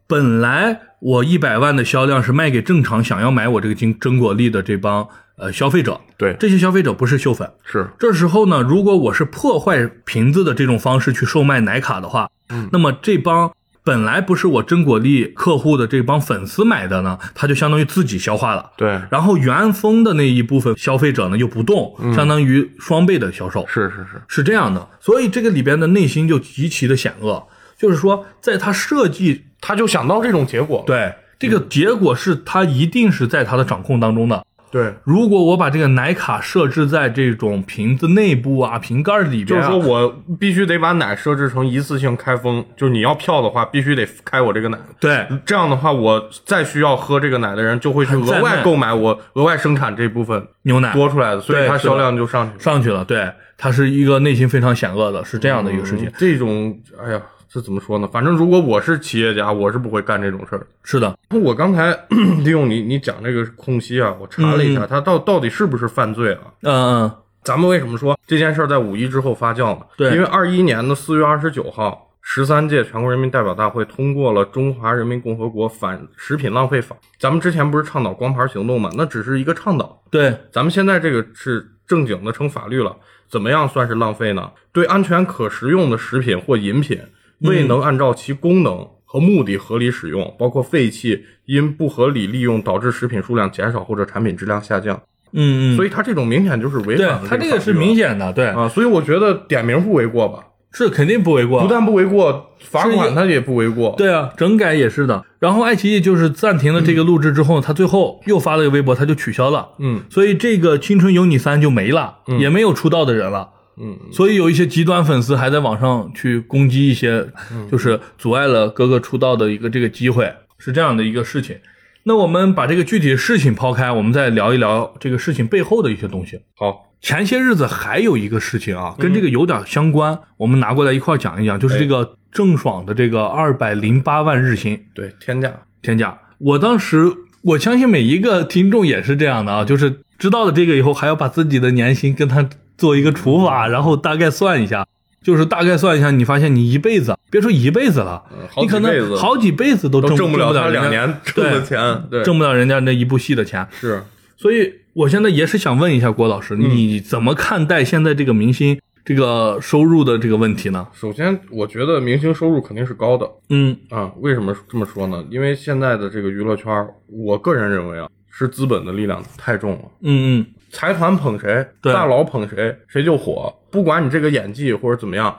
[0.07, 5.09] 本来我一百万的销量是卖给正常想要买我这个金真果粒的这帮
[5.43, 7.51] 呃消费者，对，这些消费者不是秀粉。
[7.65, 13.53] 是这时候呢，如果我是破坏瓶子的这种方式去售卖奶卡的话，嗯那么这帮
[13.83, 18.71] 本来不是我真果粒客户的这帮粉丝买的呢，他就相当于自己消化了。
[18.77, 23.67] 对，然后原封的那一部分消费者呢又不动，嗯相当于双倍的销售。
[23.67, 30.85] 是是是，是这样的，所以这个里边的内心就极其的险恶，就是说，在他设计他就想到这种结果。
[30.87, 34.47] 对这个结果是他一定是在他的掌控当中的。
[34.73, 44.79] 对，如果我把这个奶卡设置在这种瓶子内部啊、瓶盖里边、啊，就是说我必须得把奶设置成一次性开封，就是你要票的话，必须得开我这个奶。
[44.99, 52.59] 对这样的话，我再需要喝这个奶的人就会去额外购买我额外生产这部分牛奶多出来的，所以它销量就上去了。
[52.59, 56.07] 上去了，对，它是一个内心非常险恶的，是这样的一个事情。
[56.09, 57.21] 嗯这种，哎呀，
[57.53, 58.09] 这怎么说呢？
[58.11, 60.67] 反正如果我是企业家，我是不会干这种事儿。
[60.83, 61.93] 是的，我刚才
[62.43, 66.41] 利用你你讲这个空隙啊，我查了一下，它到到底是不是犯罪啊？
[66.63, 67.13] 嗯嗯，
[67.43, 69.83] 咱们为什么说这件事儿在五一之后发酵呢？
[69.99, 76.97] 对因为二一年的四月二十九号，十三届全国人民代表大会通过了《中华人民共和国反食品浪费法》。
[77.19, 78.89] 咱们之前不是倡导光盘行动吗？
[78.97, 80.03] 那只是一个倡导。
[80.11, 82.97] 对，咱们现在这个是正经的成法律了。
[83.29, 84.51] 怎么样算是浪费呢？
[84.73, 86.99] 对安全可食用的食品或饮品，
[87.43, 95.01] 未能按照其功能和目的合理使用，包括废弃因不合理利用导致食品数量减少或者产品质量下降。
[95.35, 101.69] 嗯嗯，所以它这种明显就是违对反了他这个是明显的，对，啊，所以我觉得点名不为过吧，是肯定不为过不。
[101.69, 103.95] 但不为过，罚款它也不为过。
[103.97, 105.25] 对啊，整改也是的。
[105.39, 109.71] 然后爱奇艺就是暂停了这个录制之后，他最后又发了个微博，他就取消了。
[109.79, 113.49] 嗯所以这个《青春有你三》就没了，也没有出道的人了。
[113.77, 121.57] 嗯，所以有一些极端粉丝还在网上去攻击一些，嗯就是阻碍了哥哥出道的一个这个机会，是这样的一个事情。
[122.05, 126.41] 那我们把这个具体的事情抛开，我们再聊一聊这个事情背后的一些东西。
[126.57, 135.53] 好，前些日子还有一个事情啊，跟这嗯个有点相关，我们拿过来一块讲一讲，就是这个郑爽的这个二百零八万日薪对，天价。
[135.81, 136.19] 天价。
[136.39, 142.49] 我当时我相信每一个听众也是这样的啊，就是知道了这个以后，还要把自己的年薪跟他
[142.83, 144.85] 做一个除法，然后大概算一下，
[145.23, 148.25] 就是大概算一下，你发现你一辈子，别说一辈子了，
[148.61, 153.65] 你可能好几辈子都挣不了他两年挣的钱，对，挣不了人家那一部戏的钱。
[153.71, 154.03] 是
[154.37, 160.85] 所以我现在也是想问一下郭老师，你怎么看待现在这个明星这个收入的这个问题呢？
[160.93, 164.11] 首先，我觉得明星收入肯定是高的嗯啊。
[164.19, 165.25] 为什么这么说呢？
[165.31, 166.67] 因为现在的这个娱乐圈，
[167.07, 169.83] 我个人认为啊，是资本的力量太重了。
[170.03, 173.55] 嗯嗯，财团捧谁，大佬捧谁，谁就火。
[173.71, 175.37] 不管你这个演技或者怎么样，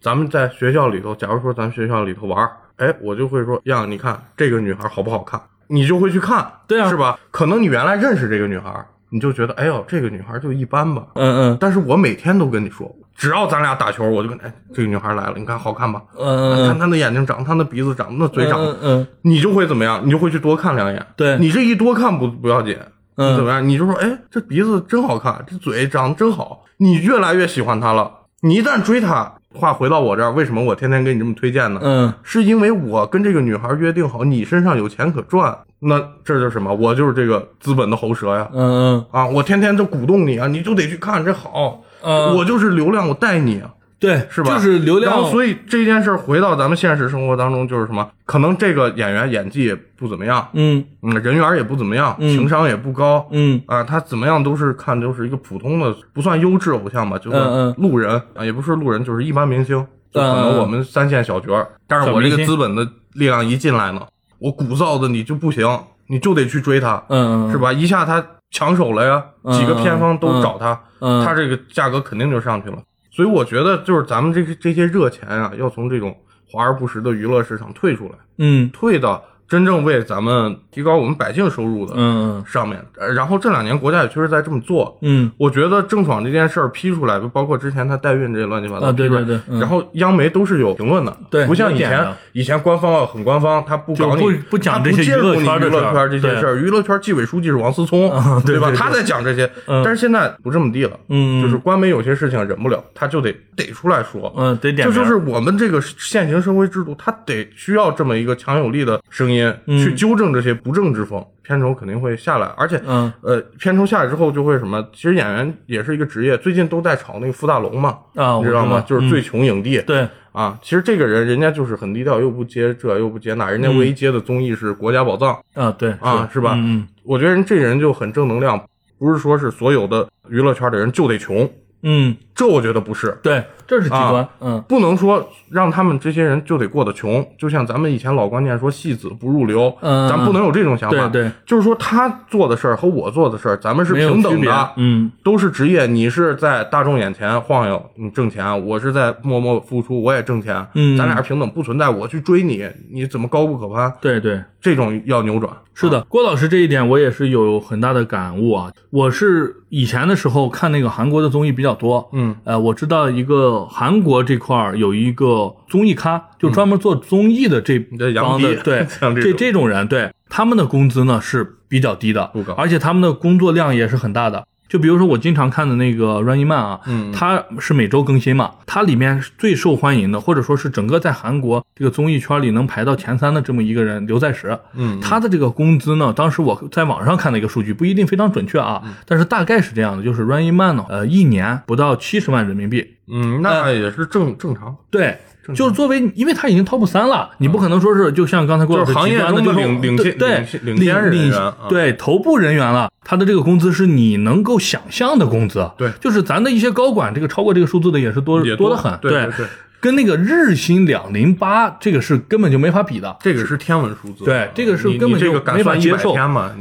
[0.00, 7.18] 咱们在学校里头，假如说咱学校里头玩儿，哎，我就会说，呀，你看这个女孩好不好看，你就会去看，对啊是吧？
[7.30, 8.70] 可能你原来认识这个女孩，
[9.08, 11.06] 你就觉得，哎呦，这个女孩就一般吧。
[11.14, 16.02] 嗯嗯但是我每天都跟你说，只要咱俩打球，我就跟，哎，这个女孩来了，你看好看吧？
[16.18, 20.02] 嗯看她的眼睛长，她那鼻子长，那嘴长，嗯嗯，你就会怎么样？
[20.04, 21.06] 你就会去多看两眼。
[21.16, 22.76] 对你这一多看不不要紧，
[23.16, 23.68] 嗯你怎么样？
[23.68, 28.10] 你就说，哎，这鼻子真好看，这嘴长得真好，你越来越喜欢他了。
[28.42, 31.80] 你一旦追他，话回到我这儿，为什么我天天给你这么推荐呢？
[31.82, 36.74] 嗯是因为我跟这个女孩约定好，你身上有钱可赚，那这就是什么？
[36.74, 38.48] 我就是这个资本的喉舌呀。
[38.52, 43.70] 嗯嗯啊，我天天就鼓动你啊，你就得去看这好，嗯，我就是流量，我带你啊。
[43.98, 44.54] 对是吧？
[44.54, 48.06] 就是流量，然后，所以这件事儿回到咱们现实生活当中，就是什么？
[48.26, 59.76] 可能这个演员演技也不怎么样，嗯嗯，人缘也不怎么样，嗯情商也不高，嗯啊，他怎么样都是看就是一个普通的，不算优质偶像吧，就算嗯嗯路人啊，也不是路人，就是一般明星，
[60.12, 61.66] 就可能我们三线小角儿。
[61.86, 64.02] 但是我这个资本的力量一进来呢，
[64.38, 65.66] 我鼓噪的你就不行，
[66.08, 67.72] 你就得去追他，嗯嗯，是吧？
[67.72, 72.78] 一下他抢手了呀，嗯几个片方都找他，嗯，他这个价格肯定就上去了。
[73.14, 76.16] 所以我觉得，就是咱们这些这些热钱啊，要从这种
[76.50, 78.68] 华而不实的娱乐市场退出来，嗯。
[78.70, 82.82] 退到真正为咱们提高我们百姓收入的嗯上面。
[82.98, 84.96] 呃然后这两年国家也确实在这么做。
[85.02, 85.30] 嗯。
[85.38, 89.60] 我觉得郑爽这件事儿批出来，包括之前她代孕这些乱七八糟啊对对对嗯。
[89.60, 98.72] 然后央媒都是有评论的，对不像以前以前官方啊很官方，他不搞你不不讲他这些娱乐娱乐圈这些事儿，娱乐圈纪委书记是王思聪啊，对吧？
[98.74, 99.82] 他在讲这些，嗯。
[99.84, 109.33] 但是现在不这么地了，嗯，就是官媒有些事情忍不了，他就得得出来说，嗯得点，这就是我们这个现行社会制度，他得需要这么一个强有力的声音
[109.66, 113.12] 去纠正这些不正之风，片酬肯定会下来，而且嗯。
[113.22, 114.86] 呃，片酬下来之后就会什么？
[114.92, 118.84] 其实演员也是一个职业，最近都在炒那个傅大龙嘛，啊，你知道吗？
[118.86, 126.40] 就是最穷影帝，对，啊，其实这个人人家就是很低调，又不接这又不接那，人家唯一接的综艺是《国家宝藏》啊对啊，是。
[126.40, 126.54] 吧？
[126.56, 126.86] 嗯。
[127.02, 128.62] 我觉得人这人就很正能量，
[128.98, 131.48] 不是说是所有的娱乐圈的人就得穷，
[131.86, 133.16] 嗯，这我觉得不是。
[133.22, 141.08] 对，这是极端啊，嗯不能说让他们这些人就得过得穷，就像咱们以前老观念说戏子不入流，嗯咱不能有这种想法。
[141.08, 145.86] 对对，就是说他做的事儿和我做的事儿，咱们是平等的，嗯都是职业。
[145.86, 150.66] 你是在大众眼前晃悠，你挣钱；我是在默默付出，我也挣钱。
[150.74, 153.92] 嗯咱俩是平等，不存在我去追你，你怎么高不可攀？
[154.00, 154.42] 对对。
[154.60, 155.52] 这种要扭转。
[155.74, 158.72] 是的，郭老师这一点我也是有很大的感悟啊。
[158.88, 167.78] 我是以前的时候看那个韩国的综艺比较多，嗯，呃，我知道一个韩国这块儿有一个综艺咖，就专门做综艺的这
[168.14, 169.36] 帮的，迪对， 这这种。
[169.36, 170.10] 这种人，对。
[170.28, 172.54] 他们的工资呢是比较低的，不高。
[172.54, 174.46] 而且他们的工作量也是很大的。
[174.74, 177.12] 就比如说我经常看的那个 Running Man 啊，嗯。
[177.12, 194.76] 它是每周更新嘛，它里面最受欢迎的，或者说是整个在韩国这个综艺圈里能排到前三的这么一个人，刘在石，嗯，他的这个工资呢，当时我在网上看的一个数据，不一定非常准确啊，但是大概是这样的，就是 Running Man 呢，呃，一年不到七十万人民币，嗯，那也是正正常。
[194.90, 195.18] 对，
[195.52, 205.68] 就是作为，因为他已经 top 三了，你不可能说是就像刚才郭老师行业中的就领领先对领先人领员啊对头部人员了，他的这个工资是你能够想象的工资。
[205.76, 208.96] 对就是咱的一些高管，这个超过这个数字的也是多多得很。
[209.00, 209.46] 对对对，
[209.80, 213.16] 跟那个日薪两零八，这个是根本就没法比的。
[213.20, 214.24] 这个是天文数字。
[214.24, 216.14] 对这个是根本就没法接受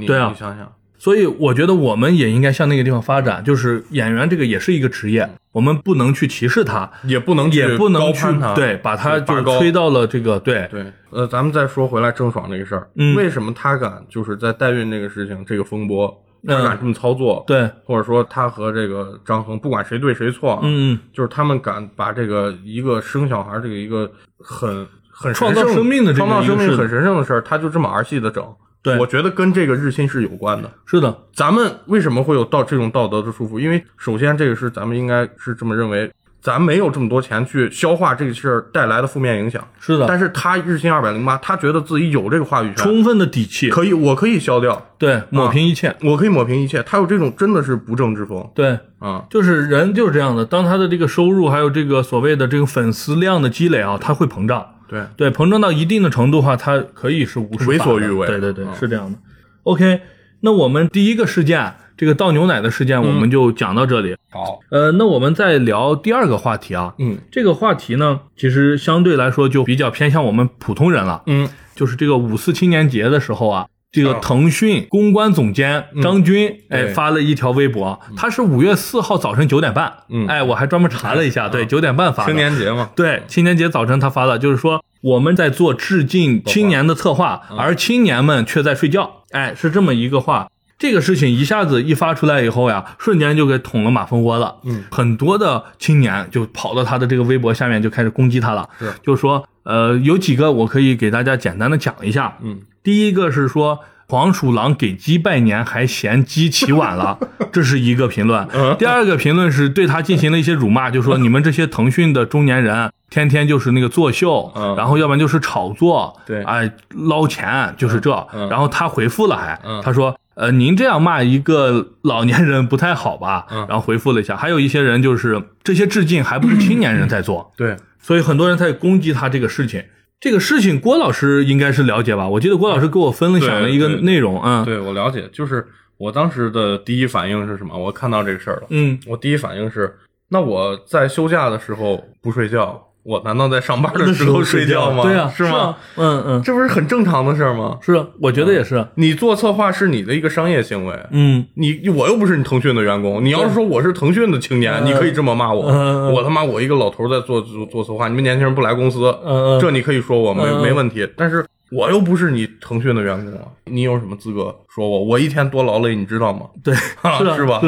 [0.06, 0.72] 对啊你想想，
[1.04, 16.08] 所以我觉得我们也应该向那个地方发展，就是演员这个也是一个职业，我们不能去歧视他，也不能去也不能去对把他就拔高推到了这个对对，呃，咱们再说回来郑爽这个事儿，嗯为什么他敢就是在代孕这个事情这个风波，
[16.48, 17.44] 他嗯敢这么操作？
[17.46, 21.00] 对，或者说他和这个张恒，不管谁对谁错啊，嗯嗯。
[21.12, 28.42] 就是他们敢把这个一个生小孩这个一个很很创造生命的这个创造生命很神圣的事儿，他就这么儿戏的整。
[28.84, 30.70] 对我觉得跟这个日薪是有关的。
[30.86, 33.58] 是的，咱们为什么会有道这种道德的束缚？
[33.58, 39.66] 因为首先这个是咱们应该是这么认为，咱没有这么多钱去消化这个事儿带来的负面影响。
[39.80, 46.84] 是的，但是他日薪二百零八，他觉得自己有这个话语权，充分的底气，可以，我可以消掉，对，抹平一切，我可以抹平一切。
[46.84, 49.24] 他有这种真的是不正之风对，啊！
[49.30, 58.28] 就是人就是这样的，当他的这个收入还有这个所谓的这个粉丝量的积累啊，他会膨胀，对，对，膨胀到一定的程度的话，它可以是无视为所欲为。
[58.28, 58.76] 对对对，嗯。
[58.80, 59.18] 是这样的。
[59.64, 60.02] OK，
[60.42, 64.16] 那我们第一个事件，这个倒牛奶的事件，我们就讲到这里。
[64.30, 67.18] 好，呃，那我们再聊第二个话题啊，嗯。
[67.32, 74.20] 这个话题呢，其实相对来说就比较偏向我们普通人了，嗯，就是这个五四青年节的时候啊，这个啊。
[74.22, 80.28] 腾讯公关总监张军，哎，发了一条微博，他是五月四号早晨九点半，嗯。
[80.28, 87.58] 哎，我还专门查了一下，对，九点半发的，青年节嘛，对，青年节早晨他发的，就是说我们在做致敬青年的策划，嗯。
[87.58, 90.50] 而青年们却在睡觉，哎，是这么一个话。
[90.80, 94.58] 这个事情一下子一发出来以后呀，瞬间就给捅了马蜂窝了。
[94.66, 98.68] 嗯，很多的青年就跑到他的这个微博下面就开始攻击他了。
[98.78, 102.38] 是，就说呃，有几个我可以给大家简单的讲一下。
[102.42, 107.18] 嗯，第一个是说黄鼠狼给鸡拜年还嫌鸡起晚了，
[107.52, 108.48] 这是一个评论。
[108.54, 118.12] 嗯第二个评论是对他进行了一些辱骂，就说你们这些腾讯的中年人，天天就是那个作秀，嗯然后要不然就是炒作，对哎，捞钱就是这。
[118.34, 120.16] 嗯然后他回复了还，嗯他说。
[120.36, 123.46] 呃，您这样骂一个老年人不太好吧？
[123.52, 129.84] 嗯然后回复了一下，还有一些人就是这些致敬还不是青年人在做，对，所以很多人在攻击他这个事情。
[130.24, 132.26] 这个事情郭老师应该是了解吧？
[132.26, 137.78] 我记得郭老师给我分享了一个内容，嗯对我了解，就是我当时的第一反应是什么？
[137.78, 139.94] 我看到这个事儿了，嗯，我第一反应是，
[140.30, 145.04] 那我在休假的时候不睡觉，我难道在上班的时候睡觉吗？
[145.04, 145.58] 对啊，是吗？
[145.58, 145.78] 啊？
[145.98, 147.78] 嗯嗯，这不是很正常的事儿吗？
[147.82, 148.86] 是，我觉得也是。
[148.96, 155.64] 你做策划是你的一个商业行为，嗯，你我又不是你腾讯的员工，你要是说我是腾讯的青年，嗯你可以这么骂我，
[156.12, 165.04] 我他妈我一个老头在做做做策划，你们年轻人不来公司，嗯嗯这你可以说我没没问题，但是我又不是你腾讯的员工啊，你有什么资格说我？
[165.04, 166.46] 我一天多劳累，你知道吗？
[166.64, 166.74] 对，
[167.18, 167.60] 是的是吧。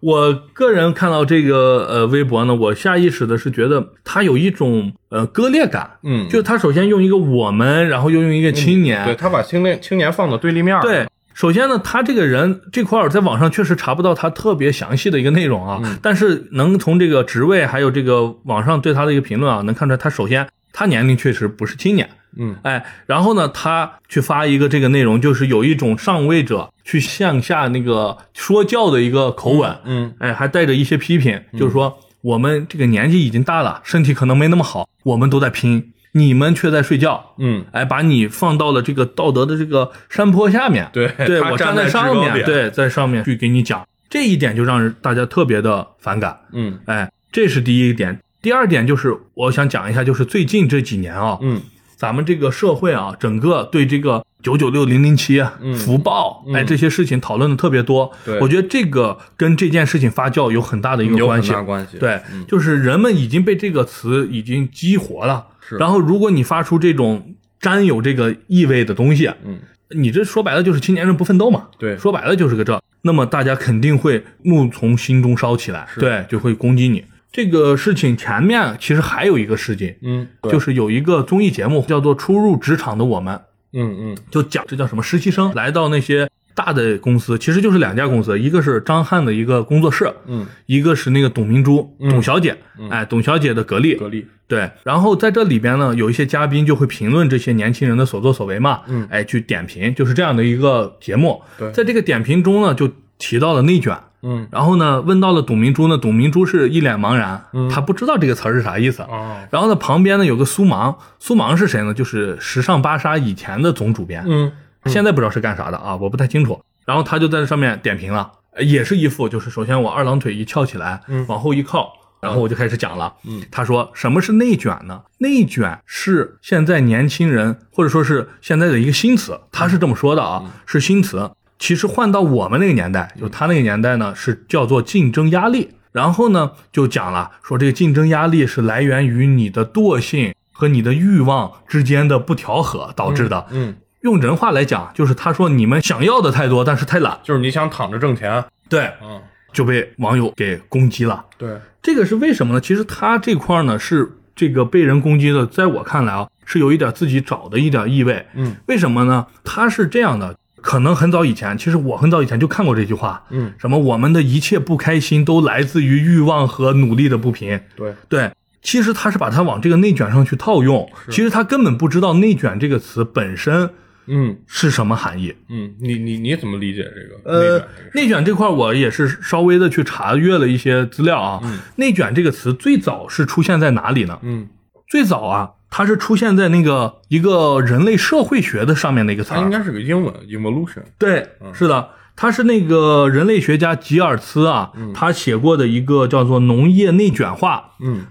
[0.00, 6.28] 我个人看到这个呃微博呢，我下意识的是觉得他有一种呃割裂感，嗯。
[6.28, 15.98] 就他首先用一个我们，然后又用一个青年，对他把青年青年放到对立面儿，对，首先呢，他这个人这块儿在网上确实查不到他特别详细的一个内容啊，嗯。
[16.02, 22.56] 但是能从这个职位还有这个网上对他的一个评论啊，能看出来他首先他年龄确实不是青年，嗯。
[22.62, 46.78] 哎，然后呢，他去发一个这个内容，就是有一种上位者去向下那个说教的一个口吻，嗯哎，还带着一些批评，就是说我们这个年纪已经大了，身体可能没那么好，我们都在拼，你们却在睡觉，嗯，哎，把你放到了这个道德的这个山坡下面，对对我站在上面，对，在上面去给你讲，这一点就让人大家特别的反感，嗯。
[46.86, 48.20] 哎，这是第一点。
[48.42, 51.60] 第二点就是我想讲一下，就是最近这几年啊，嗯
[51.96, 58.12] 咱们这个社会啊，整个对这个九九六零零七、嗯福报，哎，嗯这些事情讨论的特别多。
[58.24, 61.48] 对我觉得这个跟这件事情发酵有很大的一个关系。
[61.48, 65.46] 很大关系，对，嗯就是人们已经被这个词已经激活了。
[65.66, 69.58] 是然后，如果你发出这种沾有这个意味的东西，嗯，
[69.90, 71.68] 你这说白了就是青年人不奋斗嘛。
[71.78, 72.80] 对说白了就是个这。
[73.02, 77.04] 那么大家肯定会怒从心中烧起来，对，就会攻击你。
[77.36, 83.36] 这个事情前面其实还有一个事情，嗯，就是有一个综艺节目叫做《初入职场的我们》，
[83.74, 84.16] 嗯嗯。
[84.30, 92.56] 就讲这叫什么实习生来到那些大的公司，其实就是两家公司，一个是张翰的一个工作室，嗯，一个是那个董明珠，董小姐，
[92.88, 101.42] 哎，董小姐的格力，格力，对，然后在这里边呢，有一些嘉宾就会评论这些年轻人的所作所为嘛，嗯哎，去点评，就是这样的一个节目。
[101.58, 101.70] 对。
[101.72, 109.02] 在这个点评中呢，就提到了内卷，嗯然后呢问到了董明珠呢，董明珠是一脸茫然，他不知道这个词儿是啥意思。
[109.02, 111.94] 哦然后呢旁边呢有个苏芒，苏芒是谁呢？
[111.94, 114.52] 就是时尚芭莎以前的总主编，嗯
[114.86, 116.60] 现在不知道是干啥的啊，我不太清楚。
[116.84, 121.92] 然后他就在这上面点评了，呃也是一副就是首先我二郎腿一翘起来，嗯往后一靠。
[122.18, 125.02] 然后我就开始讲了，嗯，他说什么是内卷呢？
[125.18, 131.30] 内卷是现在年轻人或者说是现在的一个新词，他是这么说的啊，是新词。
[131.58, 135.70] 其实换到我们那个年代，就他那个年代呢，是叫做竞争压力。
[135.92, 143.46] 然后呢，就讲了说这个竞争压力是来源于你的惰性和你的欲望之间的不调和导致的。
[143.50, 149.22] 嗯，用人话来讲，就是他说你们想要的太多，但是太懒，就是你想躺着挣钱，对，嗯，
[149.54, 151.24] 就被网友给攻击了。
[151.38, 152.60] 对，这个是为什么呢？
[152.60, 158.26] 其实他这块呢是这个被人攻击的，在我看来啊，是有一点自己找的一点意味。
[158.34, 159.26] 嗯，为什么呢？
[159.42, 160.36] 他是这样的，
[160.66, 163.22] 可能很早以前，其实我很早以前就看过这句话。
[163.30, 167.60] 嗯，什么我们的一切不开心都来自于欲望和努力的不平。
[167.76, 173.70] 对，对，其实他是把它往这个内卷上去套用，其实他根本不知道内卷这个词本身
[174.06, 175.32] 嗯是什么含义。
[175.48, 177.90] 嗯，你你你怎么理解这个呃内卷这个事？
[177.94, 181.40] 内卷这块我也是稍微的去查阅了一些资料啊。
[181.76, 184.18] 内卷这个词最早是出现在哪里呢？
[184.22, 184.48] 嗯，
[184.88, 189.36] 最早啊，它是出现在那个一个人类社会学的上面的一个词儿。
[189.36, 197.70] 它应该是个英文 evolution，对，是的，它是那个人类学家吉尔茨啊，他写过的一个叫做农业内卷化。
[197.80, 198.06] 嗯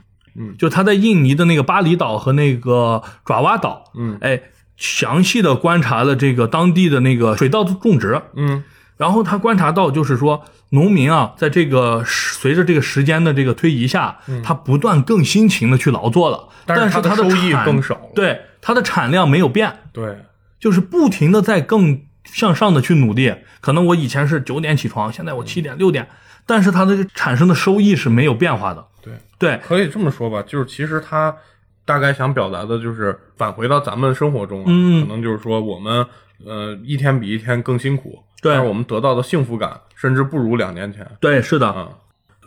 [0.59, 4.41] 就他在印尼的那个巴厘岛和那个爪哇岛，嗯，哎，
[4.75, 8.61] 详细的观察了这个当地的那个水稻种植，嗯
[8.97, 18.11] 然后他观察到，就是说农民啊，在这个随着这个时间的这个推移下，他不断更辛勤的去劳作了，但是是他他的收益更少了。
[18.15, 20.23] 对，他的产量没有变，对，
[20.59, 23.33] 就是不停的在更向上的去努力。
[23.61, 26.07] 可能我以前是九点起床，现在我七点六点，
[26.45, 28.85] 但是他的产生的收益是没有变化的。
[29.01, 31.35] 对，对，可以这么说吧，就是其实他
[31.83, 35.01] 大概想表达的就是返回到咱们生活中啊，嗯。
[35.01, 36.05] 可能就是说我们
[36.45, 38.53] 呃一天比一天更辛苦，对。
[38.53, 41.05] 但是我们得到的幸福感甚至不如两年前。
[41.19, 41.67] 对，是的。
[41.67, 41.89] 啊，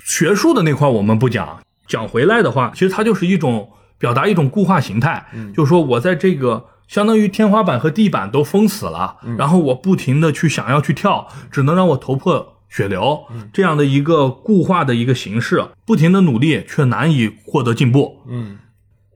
[0.05, 18.22] 学术的那块我们不讲，讲回来的话，其实它就是一种表达一种固化形态，就是说我在这个相当于天花板和地板都封死了，然后我不停的去想要去跳，只能让我头破血流，这样的一个固化的一个形式，不停的努力却难以获得进步。
[18.28, 18.59] 嗯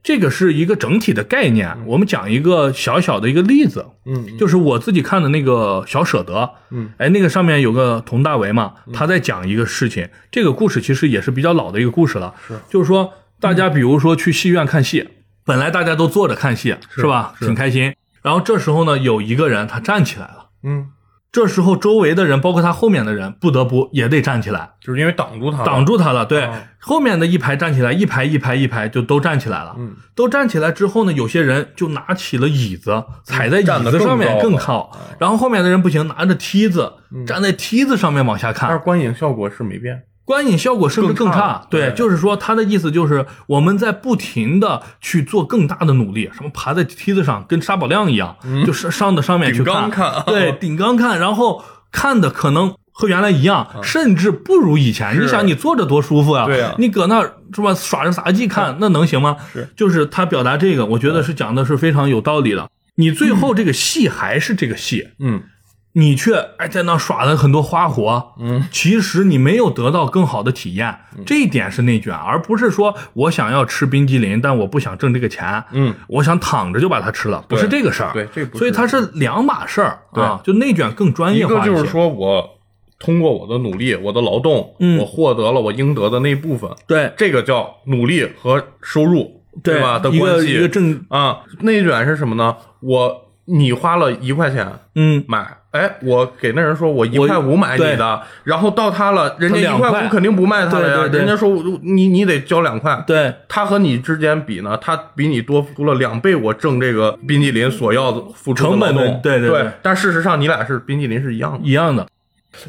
[0.03, 1.75] 这个是一个整体的概念。
[1.85, 15.07] 我们讲一个小小的一个例子，嗯就是我自己看的那个小舍得，嗯，哎，那个上面有个佟大为嘛，他在讲一个事情，这个故事其实也是比较老的一个故事了，是，就是说大家比如说去戏院看戏，
[15.45, 20.87] 本来大家都坐着看戏是吧，挺开心，然后这时候呢，有一个人他站起来了，嗯，
[21.31, 26.25] 这时候周围的人，包括他后面的人，不得不也得站起来，就是因为挡住他了，挡住他了。
[26.25, 26.53] 对，哦
[26.85, 29.73] 后面的一排站起来，一排一排一排就都站起来了。
[29.77, 34.91] 嗯，都站起来之后呢，有些人就拿起了椅子，踩在椅子上面更靠。
[35.17, 36.93] 然后后面的人不行，拿着梯子
[37.25, 38.67] 站在梯子上面往下看。
[38.67, 41.39] 但是，观影效果是没变，观影效果甚至更更差？
[41.39, 41.67] 差。
[41.69, 41.93] 对，对。
[41.93, 50.11] 就是说他的意思就是我们在不停的去做更大的努力，什么爬在梯子上跟沙宝亮一样，就是上的上面去顶看。
[50.11, 52.75] 啊对，顶缸看，然后看的可能。
[53.03, 55.21] 和原来一样，甚至不如以前。
[55.21, 56.45] 你想，你坐着多舒服啊！
[56.45, 59.35] 对呀你搁那儿是吧，耍着杂技看，那能行吗？
[59.51, 62.69] 是，就是他表达这个，我觉得是讲的是非常有道理的。
[62.95, 65.43] 你最后这个戏还是这个戏，嗯。
[65.95, 82.52] 你却哎在那耍了很多花活，嗯，其实你没有得到更好的体验，这一点是内卷，而不是说我想要吃冰激凌，但我不想挣这个钱，嗯，我想躺着就把它吃了，不是这个事儿，对这不是所以它是两码事儿对啊，就内卷更专业化些个就是说我
[83.03, 84.97] 通过我的努力，我的劳动，嗯。
[84.97, 87.11] 我获得了我应得的那一部分，对。
[87.17, 89.99] 这个叫努力和收入，对吧？
[89.99, 90.53] 的关系。
[90.53, 92.55] 一个正啊，内卷是什么呢？
[92.79, 95.23] 我你花了一块钱嗯。
[95.27, 101.19] 买，哎，我给那人说我一块五买你的，然后到他了，人家一块五肯定不卖他了呀，对对对。
[101.19, 101.49] 人家说
[101.81, 103.33] 你你得交两块，对。
[103.49, 111.59] 他和你之间比呢，他比你多付了两倍，我挣这个冰激凌所要付出的成本对对对但事实上你俩是冰激凌是一样的。
[111.63, 112.07] 一样的，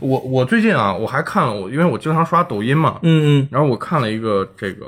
[0.01, 4.87] 我我最近啊，我还看了我，因为我经常刷抖音嘛，嗯嗯，然后我看了一个这个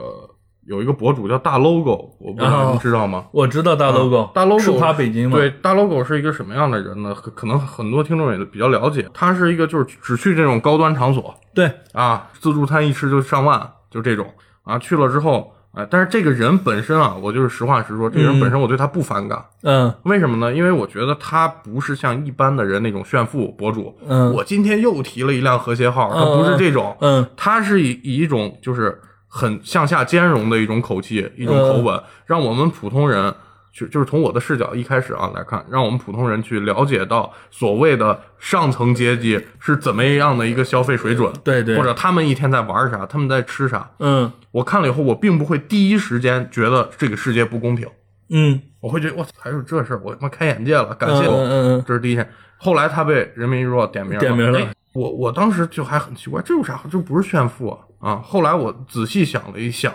[0.66, 3.26] 有一个博主叫大 logo，我不知道哦你知道吗？
[3.30, 5.36] 我知道大 logo，大 logo 是夸北京吗？
[5.36, 7.14] 对，大 logo 是一个什么样的人呢？
[7.14, 14.26] 可可能很多听众也比较了解，他是一个就是只去这种高端场所对，啊，自助餐一吃就上万，就这种
[14.64, 19.44] 啊，去了之后哎，但是这个人本身啊，我就是实话实说，这个人本身我对他不反感。
[19.62, 20.54] 嗯为什么呢？
[20.54, 23.94] 因为我觉得他不是像一般的人那种炫富博主。
[24.08, 28.98] 嗯我今天又提了一辆和谐号，他嗯不是这种，嗯他是以以一种就是
[29.28, 33.34] 很向下兼容的一种口气、一种嗯口吻，让我们普通人
[33.76, 43.90] 去，就是从我的视角一开始啊来看，让我们普通人去了解到所谓的上层阶级是怎么样的一个消费水准，对对或者他们一天在玩啥，他们在吃啥。
[43.98, 47.86] 嗯我看了以后，我并不会第一时间觉得这个世界不公平，
[48.30, 51.38] 嗯我会觉得我操，还有这事儿，我他妈开眼界了，感谢嗯我。
[51.44, 52.26] 嗯嗯这是第一天。
[52.56, 56.80] 后来他被人民日报点名了，点名了哎我我当时就还很奇怪，这有啥？
[56.90, 57.78] 这不是炫富啊！
[58.00, 58.16] 啊！
[58.24, 59.92] 后来我仔细想了一想，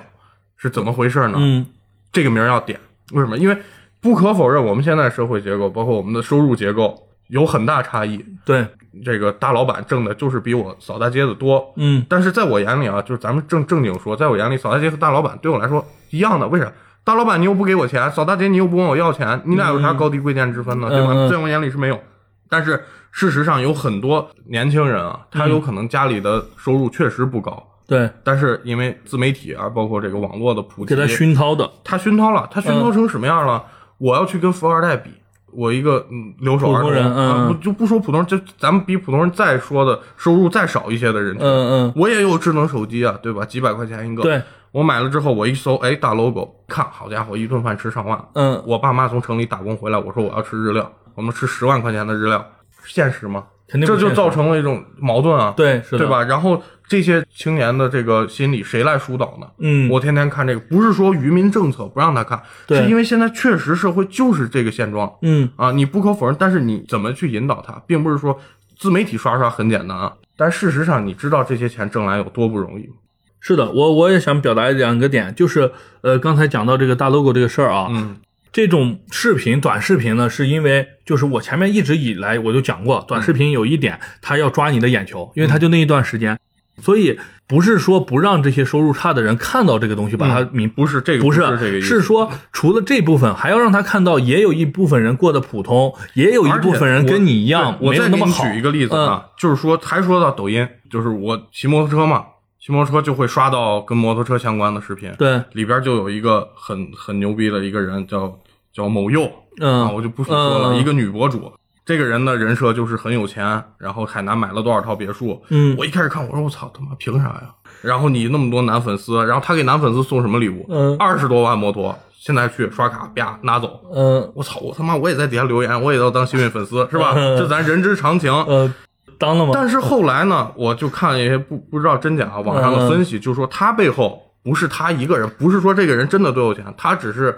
[0.57, 1.39] 是怎么回事呢？
[1.39, 1.65] 嗯
[2.11, 2.79] 这个名儿要点，
[3.11, 3.37] 为什么？
[3.37, 3.57] 因为
[4.01, 8.23] 不可否认，我们现在社会结构，包括我们的收入结构有很大差异。
[8.43, 8.65] 对
[9.05, 16.47] 这个大老板挣的就是比我扫大街的多，嗯但是在我眼里啊，就是咱们正正经说，在我眼里，扫大街和大老板对我来说一样的。
[16.47, 16.71] 为啥？
[17.03, 20.89] 大老板你又不给我钱，扫大街你又不问我要钱，你俩有啥高低贵贱之分呢？
[20.89, 21.27] 对吧？
[21.29, 21.99] 在我眼里是没有。
[22.47, 33.61] 但是事实上有很多年轻人啊，他有可能家里的收入确实不高，对，但是因为自媒体啊，包括这个网络的普及，给他熏陶的，他熏陶了，他熏陶成什么样了？
[33.97, 35.09] 我要去跟富二代比，
[35.51, 37.29] 我一个嗯留守儿童普通人嗯。
[37.29, 41.93] 啊，不就不说普通人，就咱们比普通人再说的收入再少一些的人群，嗯嗯。
[41.97, 43.43] 我也有智能手机啊，对吧？
[43.43, 48.17] 几百块钱一个，对，我买了之后，我一搜，哎，大 logo，看好家伙，一顿饭吃上万。
[48.35, 48.63] 嗯。
[48.65, 52.41] 我爸妈从城里打工回来，我说我要吃日料，我们吃十万块钱的日料，
[52.85, 53.43] 现实吗？
[53.67, 54.15] 肯定不现实。
[54.15, 55.99] 造成了一种矛盾啊，对是的。
[55.99, 56.23] 对吧？
[56.23, 56.61] 然后
[56.91, 59.47] 这些青年的这个心理谁来疏导呢？
[59.59, 62.37] 嗯我天天看这个，不是说愚民政策不让他看，
[62.67, 66.35] 是因为现在确实社会就是这个现状嗯啊，你不可否认。
[66.37, 68.37] 但是你怎么去引导他，并不是说
[68.77, 72.95] 自媒体刷刷很简单啊，但事实上你知道这些钱挣来有多不容易吗？
[73.39, 75.71] 是的，我我也想表达两个点，就是
[76.01, 78.17] 呃，刚才讲到这个大 logo 这个事儿啊，嗯
[78.51, 86.37] 这种视频短视频呢，是因为就是我前面一直以来我就讲过，短视频有一点它要抓你的眼球，因为它就那一段时间，
[86.79, 98.43] 所以不是说不让这些收入差的人看到这个东西，把它明不是这个，不是这个意思，是说除了这部分，还要让他看到，也有一部分人过得普通，也有一部分人跟你一样我没有那么好。
[98.43, 102.23] 我再给你举一个例子啊，就是说，还说到抖音，就是我骑摩托车嘛，
[102.59, 108.39] 骑摩托车就会刷到跟摩托车相关的视频，对，里边就有一个很很牛逼的一个人叫
[108.73, 109.81] 叫某佑，嗯。
[109.81, 110.77] 啊，我就不说了，嗯。
[110.77, 111.51] 一个女博主。
[111.85, 115.41] 这个人的人设就是很有钱，然后海南买了多少套别墅。
[115.49, 117.49] 嗯我一开始看，我说我操，他妈凭啥呀？
[117.81, 120.65] 然后你那么多男粉丝，然后他给男粉丝送什么礼物？
[120.69, 123.81] 嗯二十多万摩托，现在去刷卡，啪拿走。
[123.93, 124.59] 嗯我操！
[124.59, 127.13] 我他妈我也在底下留言，我也要当幸运粉丝， 是吧？
[127.15, 128.31] 嗯这咱人之常情。
[128.31, 128.71] 呃，
[129.17, 129.51] 当了吗？
[129.55, 137.35] 但是后来呢，我就看了一些不不知道真假网上的分析，就说他背后不是他一个人，不是说这个人真的多有钱，他只是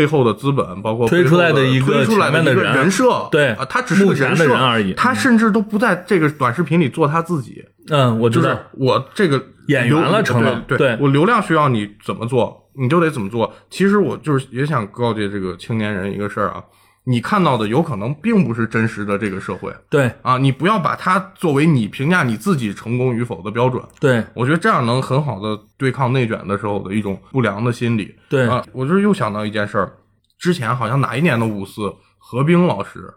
[0.00, 8.58] 背后的资本，包括推出来的一个推出来的人人设，对啊，他只是个人的设人而已他甚至都不在这个短视频里做他自己，嗯，我知就是道。
[8.72, 13.52] 我这个演员了成了对对我流量需要你怎么做，你就得怎么做。
[13.68, 16.64] 其实我就是也想告诫这个青年人一个事儿啊，
[17.04, 23.82] 你看到的有可能并不是真实的这个社会对啊，你不要把它作为你评价你自己成功与否的标准。
[23.98, 28.14] 对我觉得这样能很好的对抗内卷的时候的一种不良的心理。
[28.28, 29.92] 对，啊，我就是又想到一件事儿，
[30.38, 33.12] 之前好像哪一年的五四，何冰老师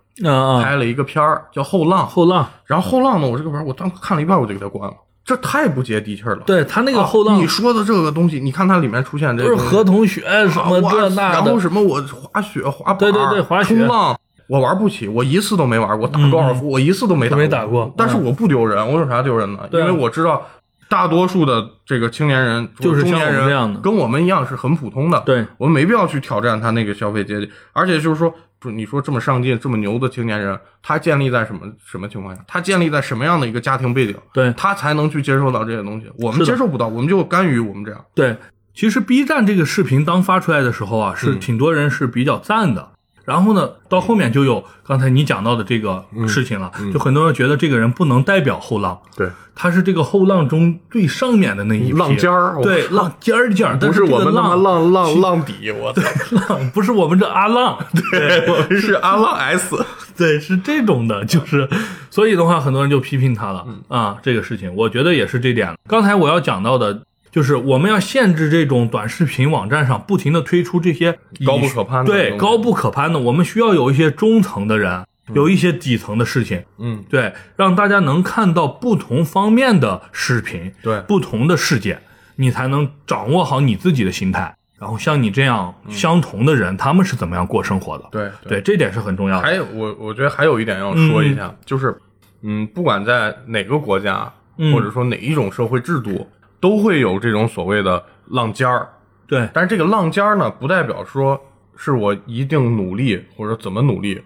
[0.62, 4.96] 拍了一个片儿叫《后浪》，后浪，然后后浪呢，我这个片儿我当看了一半我就给它关了，
[5.26, 6.44] 这太不接地气儿了。
[6.46, 14.18] 对他那那个后浪你说的这个东西，你看它里面出现这个东西何同学什么这那然后，什么我滑雪、滑板，对对对滑雪冲浪，
[14.48, 16.08] 我玩不起，我一次都没玩过。
[16.08, 19.70] 打高尔夫，我一次都没打都没打过嗯但是我不丢人，我有啥丢人的？
[19.72, 20.46] 因为我知道。
[20.90, 25.20] 大多数的这个青年人就是像中年人我们这样的跟我们一样是很普通的。
[25.26, 27.50] 对，我们没必要去挑战他那个消费阶级。
[27.72, 28.32] 而且就是说，
[28.64, 32.42] 不你说这么上进、这么牛的青年人，他建立在什么什么情况下？
[32.48, 34.16] 他建立在什么样的一个家庭背景？
[34.32, 36.10] 对他才能去接受到这些东西。
[36.18, 38.06] 我们接受不到，我们就干预我们这样。
[38.16, 38.38] 对，
[38.74, 42.93] 其实 B 站这个视频当发出来的时候啊，是嗯挺多人是比较赞的。
[43.24, 56.02] 然后呢，到后面就有刚才你讲到的这个事情了，就很多人觉得这个人不能代表后浪，对，他是这个后浪中最上面的那一批浪尖儿对，浪尖儿尖儿，不是我们浪浪浪浪底， 我操！
[56.50, 57.78] 浪，不是我们这阿浪，
[58.12, 59.86] 对我们是阿浪 S。
[60.16, 61.68] 对，是这种的，就是，
[62.12, 65.74] 所以的话，很多人就批评他了、嗯啊，这个事情，我觉得也是这点。
[65.88, 67.02] 刚才我要讲到的，
[67.34, 75.04] 就是我们要限制这种短视频网站上不停的推出这些高不可攀的对高不可攀的，我们需要有一些中层的人，
[75.34, 82.00] 有一些底层的事情，嗯，对，让大家能看到不同方面的视频，对不同的世界，
[82.36, 84.56] 你才能掌握好你自己的心态。
[84.78, 88.06] 然后像你这样相同的人，他们是怎么样过生活的？
[88.12, 89.42] 对对，这点是很重要的。
[89.42, 91.98] 还有我我觉得还有一点要说一下，就是
[92.44, 96.28] 嗯，不管在哪个国家，嗯或者说哪一种社会制度，
[96.64, 98.88] 都会有这种所谓的浪尖儿。
[99.28, 101.38] 对，但是这个浪尖儿呢，不代表说
[101.76, 104.24] 是我一定努力或者怎么努力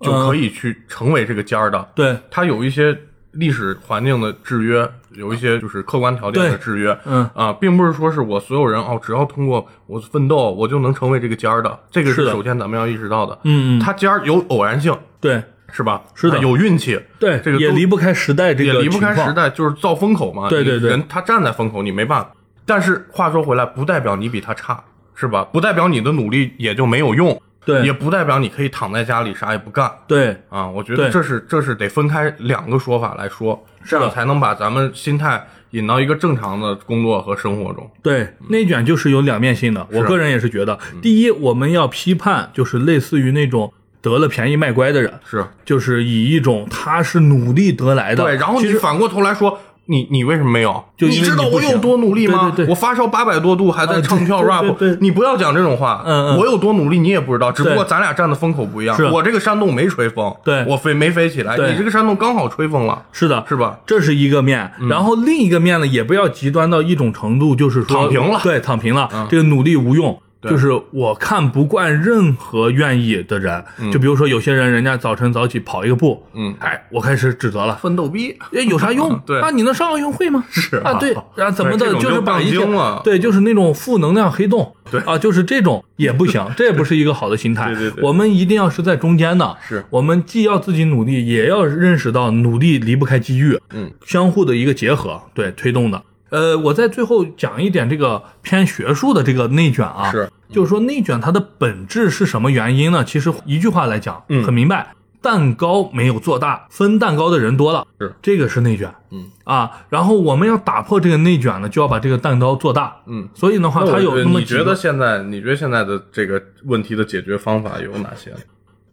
[0.00, 1.88] 就可以去成为这个尖儿的。
[1.96, 2.96] 对，它有一些
[3.32, 6.96] 历史环境的制约，有一些就是客观条件的制约。
[7.06, 11.76] 嗯啊，并不是说是我所有人哦，只要通过我奋斗，我就能成为这个尖儿的。
[11.90, 13.36] 这个是首先咱们要意识到的。
[13.42, 16.02] 嗯嗯，它尖儿有偶然性，对是吧？
[16.14, 20.48] 是的啊有运气，对，这个也离不开时代这个也离不开时代，就是造风口嘛。
[20.48, 22.30] 对对对人他站在风口，你没办法。
[22.66, 24.82] 但是话说回来，不代表你比他差，
[25.14, 25.44] 是吧？
[25.44, 30.68] 不代表你的努力也就没有用，对也不代表你可以躺在家里啥也不干对啊。
[30.68, 37.90] 我觉得这是这是得分开两个说法来说，这样才能把咱们心态引到一个正常的工作和生活中。
[38.02, 39.86] 对，内卷就是有两面性的。
[39.92, 43.72] 我个人也是觉得，第一，我们要批判就是类似于那种
[44.02, 49.58] 得了便宜卖乖的人，是就是以一种他是努力得来的，对，然后你反过头来说。
[49.86, 50.84] 你你为什么没有？
[50.96, 52.52] 就你知道我有多努力吗？
[52.54, 56.04] 对对对我发烧八百多度还在啊唱跳 rap，、你不要讲这种话。
[56.06, 59.06] 嗯嗯我有多努力你也不知道，只不过咱俩站的风口不一样是。
[59.06, 63.80] 我这个山洞没吹风，对我飞没飞起来，你这个山洞刚好吹风了，是的，是吧？
[63.84, 70.22] 这是一个面，然后另一个面呢，也不要极端到一种程度，就是说躺平了对，躺平了，这个努力无用。
[70.40, 70.50] 对。
[70.50, 76.54] 就是我看不惯任何愿意的人，就比如说有些人，人家早晨早起跑一个步，嗯。
[76.60, 79.18] 哎，我开始指责了，奋斗逼，哎，有啥用？
[79.26, 79.40] 对。
[79.40, 80.44] 啊，你能上奥运会吗？
[80.50, 82.58] 是啊，对，然后怎么的，就是把一些
[83.04, 85.00] 对，就是那种负能量黑洞，对。
[85.02, 87.66] 啊，就是这种也不行， 这也不是一个好的心态。
[87.72, 88.04] 对对对。
[88.04, 89.84] 我们一定要是在中间的，是。
[89.90, 96.02] 我们既要自己努力，也要认识到努力离不开机遇，嗯，相互的一个结合，对，推动的。
[96.30, 103.04] 呃，我在最后讲一点这个偏学术的这个内卷啊，是，就是说内卷它的本质是什么原因呢？
[103.04, 113.28] 其实一句话来讲，嗯很明白，蛋糕没有做大，分蛋糕的人多了，是这个是内卷，嗯啊，然后我们要打破这个内卷呢，就要把这个蛋糕做大，嗯。
[113.34, 118.32] 所以的话，那我它有你觉得现在，你觉得现在的这个问题的解决方法有哪些？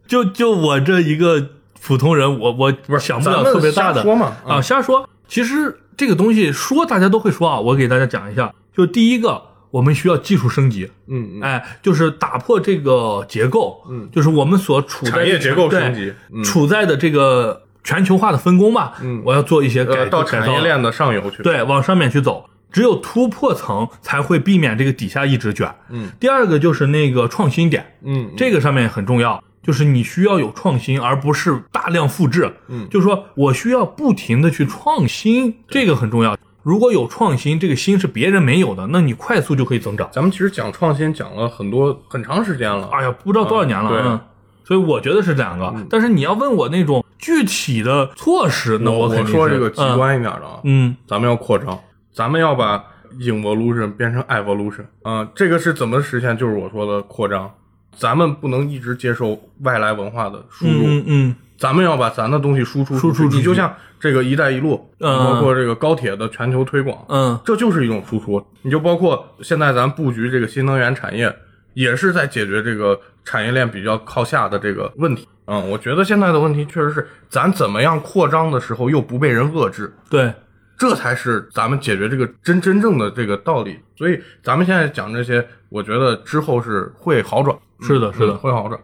[0.06, 5.08] 就就我这一个普通人，我我不是想不了特别大的说嘛嗯啊，瞎说。
[5.28, 8.52] 其实这个东西说大家都会说啊，我给大家讲一下。
[8.74, 14.08] 就第一个，我们需要技术升级，嗯嗯，哎，就是打破这个结构，嗯。
[14.10, 16.42] 就是我们所处的产业结构升级嗯。
[16.42, 19.20] 处在的这个全球化的分工吧，嗯。
[19.24, 20.46] 我要做一些改呃，到改造。
[20.46, 22.48] 产业链的上游去。，对，往上面去走。
[22.70, 25.74] 只有突破层才会避免这个底下一直卷。
[25.88, 32.52] 嗯，第二个就是那个创新点，嗯，这个上面很重要，就是你需要有创新，而不是大量复制。
[32.68, 36.36] 嗯就是说我需要不停的去创新，这个很重要。
[36.62, 40.08] 如果有创新，这个新是别人没有的，那你快速就可以增长。
[40.12, 42.88] 咱们其实讲创新讲了很多很长时间了。
[42.92, 44.20] 哎呀，不知道多少年了，嗯对嗯。
[44.64, 51.78] 所以我觉得是这两个，但是你要问我那种具体的措施，那我我说这个极端一点的啊，嗯，咱们要扩张，
[52.12, 52.84] 咱们要把
[53.18, 56.36] evolution 变成 evolution 啊、这个是怎么实现？
[56.36, 57.50] 就是我说的扩张，
[57.98, 62.96] 咱们不能一直接受外来文化的输入，嗯嗯嗯，咱们要把咱的东西输出。
[62.96, 68.42] 输出你就像这个“一带一路”，嗯包括这个高铁的全球推广，嗯这就是一种输出。
[68.62, 71.34] 你就包括现在咱布局这个新能源产业，
[71.74, 75.26] 也是在解决这个产业链比较靠下的这个问题。
[75.46, 80.32] 嗯，我觉得现在的问题确实是咱怎么样扩张的时候又不被人遏制，对，
[80.78, 83.78] 这才是咱们解决这个真真正的这个道理。
[83.96, 87.54] 所以咱们现在讲这些，我觉得之后是会好转。
[87.80, 88.80] 是的，是的嗯，会好转。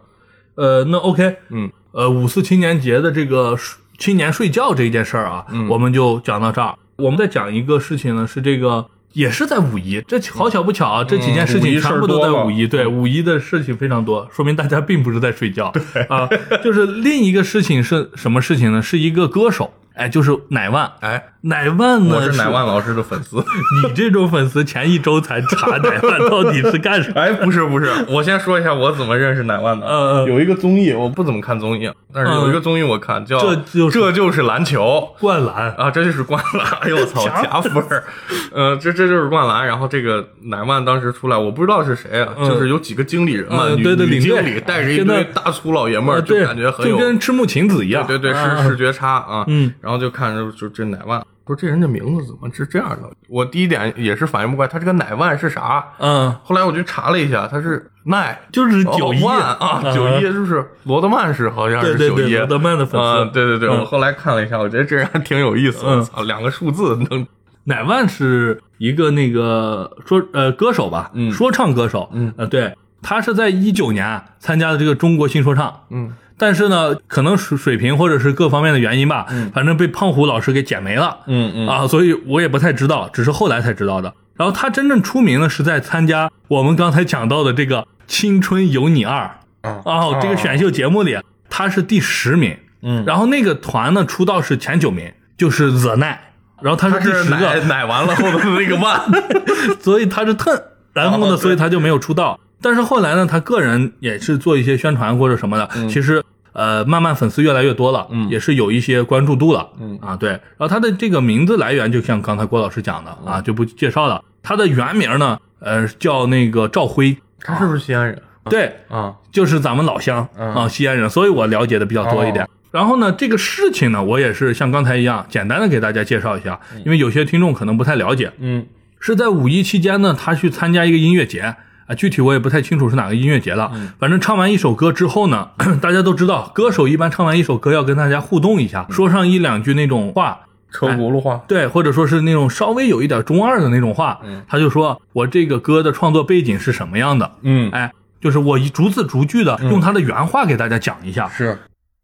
[0.57, 6.75] 呃，那 OK，嗯，呃，五四青年节的这个睡青年睡觉这一件事儿啊，嗯我们就讲到这儿。
[6.97, 12.67] 我们再讲一个事情呢，是这个也是在五一，这好巧不巧啊，这几件事情全部都在五一。
[12.67, 15.73] 对，五一的事情非常多，说明大家并不是在睡觉。
[16.09, 16.29] 啊，
[16.63, 18.81] 就是另一个事情是什么事情呢？
[18.83, 20.91] 是一个歌手，哎，就是乃万。
[21.01, 22.17] 哎，乃万呢？
[22.17, 23.37] 我是乃万老师的粉丝。
[23.87, 27.13] 你这种粉丝前一周才查乃万到底是干啥？
[27.21, 29.87] 哎，不是不是，我先说一下我怎么认识乃万的。
[29.87, 35.07] 嗯嗯有一个综艺，我不怎么看综艺，但是有一个综艺我看，叫这就是这就是篮球。
[35.21, 36.67] 灌篮啊，这就是灌篮！
[36.81, 38.05] 哎呦我操，假假粉儿，
[38.53, 39.67] 呃，这这就是灌篮。
[39.67, 48.07] 然后这个乃万当时出来，我不知道是谁啊，就是有几个经理人嘛，女嗯对对女经理带着一堆大粗老爷们儿，就感觉很有就跟赤木晴子一样。
[48.07, 49.45] 对对啊视视觉差啊。
[49.49, 53.11] 嗯，然后就看着就这乃万，说这人这名字怎么是这样的？
[53.29, 55.85] 我第一点也是反应不过来，他这个乃万是啥？
[55.99, 58.39] 嗯，后来我就查了一下，他是奈。
[58.51, 67.27] 就是九一啊，九一就是罗德曼是好像是九一，罗德曼的粉丝啊，对对对，嗯我后来看了一下，我觉得这人还挺有意思，嗯我操，两个数字能
[67.65, 81.69] 乃万是一个那个说呃歌手吧，嗯说唱歌手，嗯呃对，他是在一九年啊参加的这个中国新说唱，嗯但是呢，可能水水平或者是各方面的原因吧，反正被胖虎老师给剪没了，嗯嗯。
[81.69, 84.13] 啊，所以我也不太知道，只是后来才知道的。
[84.35, 89.31] 然后他真正出名呢，是在参加我们刚才讲到的这个《青春有你二》
[89.69, 91.17] 啊哦，这个选秀节目里，
[91.49, 92.59] 他是第十名。
[92.83, 96.19] 嗯，然后那个团呢出道是前九名，就是 The Nine，
[96.61, 99.01] 然后他他是第十个，奶完了后的那个万，
[99.81, 100.61] 所以他是 Ten，
[100.93, 102.39] 然后呢，哦所以他就没有出道。
[102.65, 106.23] 但是后来呢，他个人也是做一些宣传或者什么的，其实
[106.55, 108.27] 呃，慢慢粉丝越来越多了，嗯。
[108.31, 109.99] 也是有一些关注度了，嗯。
[110.01, 110.31] 啊，对。
[110.31, 114.25] 然后他的这个名字来源，就像刚才郭老师讲的啊，就不介绍了。
[114.43, 118.23] 他的原名呢，呃，叫那个赵辉，他是不是西安人？
[118.45, 119.15] 对，啊？
[119.31, 120.55] 就是咱们老乡嗯。
[120.55, 122.49] 啊，西安人，所以我了解的比较多一点。
[122.71, 128.33] 然后呢，这个事情呢，我也是像刚才一样，简单的给大家介绍一下，因为有些听众可能不太了解。
[128.39, 128.65] 嗯。
[129.01, 131.57] 是在五一期间呢，他去参加一个音乐节
[131.87, 133.73] 啊，具体我也不太清楚是哪个音乐节了。
[133.99, 140.41] 反正唱完一首歌之后呢， 大家都知道，歌手一般唱完一首歌要跟大家互动一下，说上一两句那种话。
[140.73, 144.19] 车轱辘话，对，或者说是那种稍微有一点中二的那种话，
[144.49, 151.29] 他就说我这个歌的创作背景是什么样的，嗯，哎，就是我一逐字逐句的用他的原话给大家讲一下。
[151.29, 151.61] 是，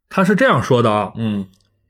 [0.09, 1.47] 他是这样说的啊，嗯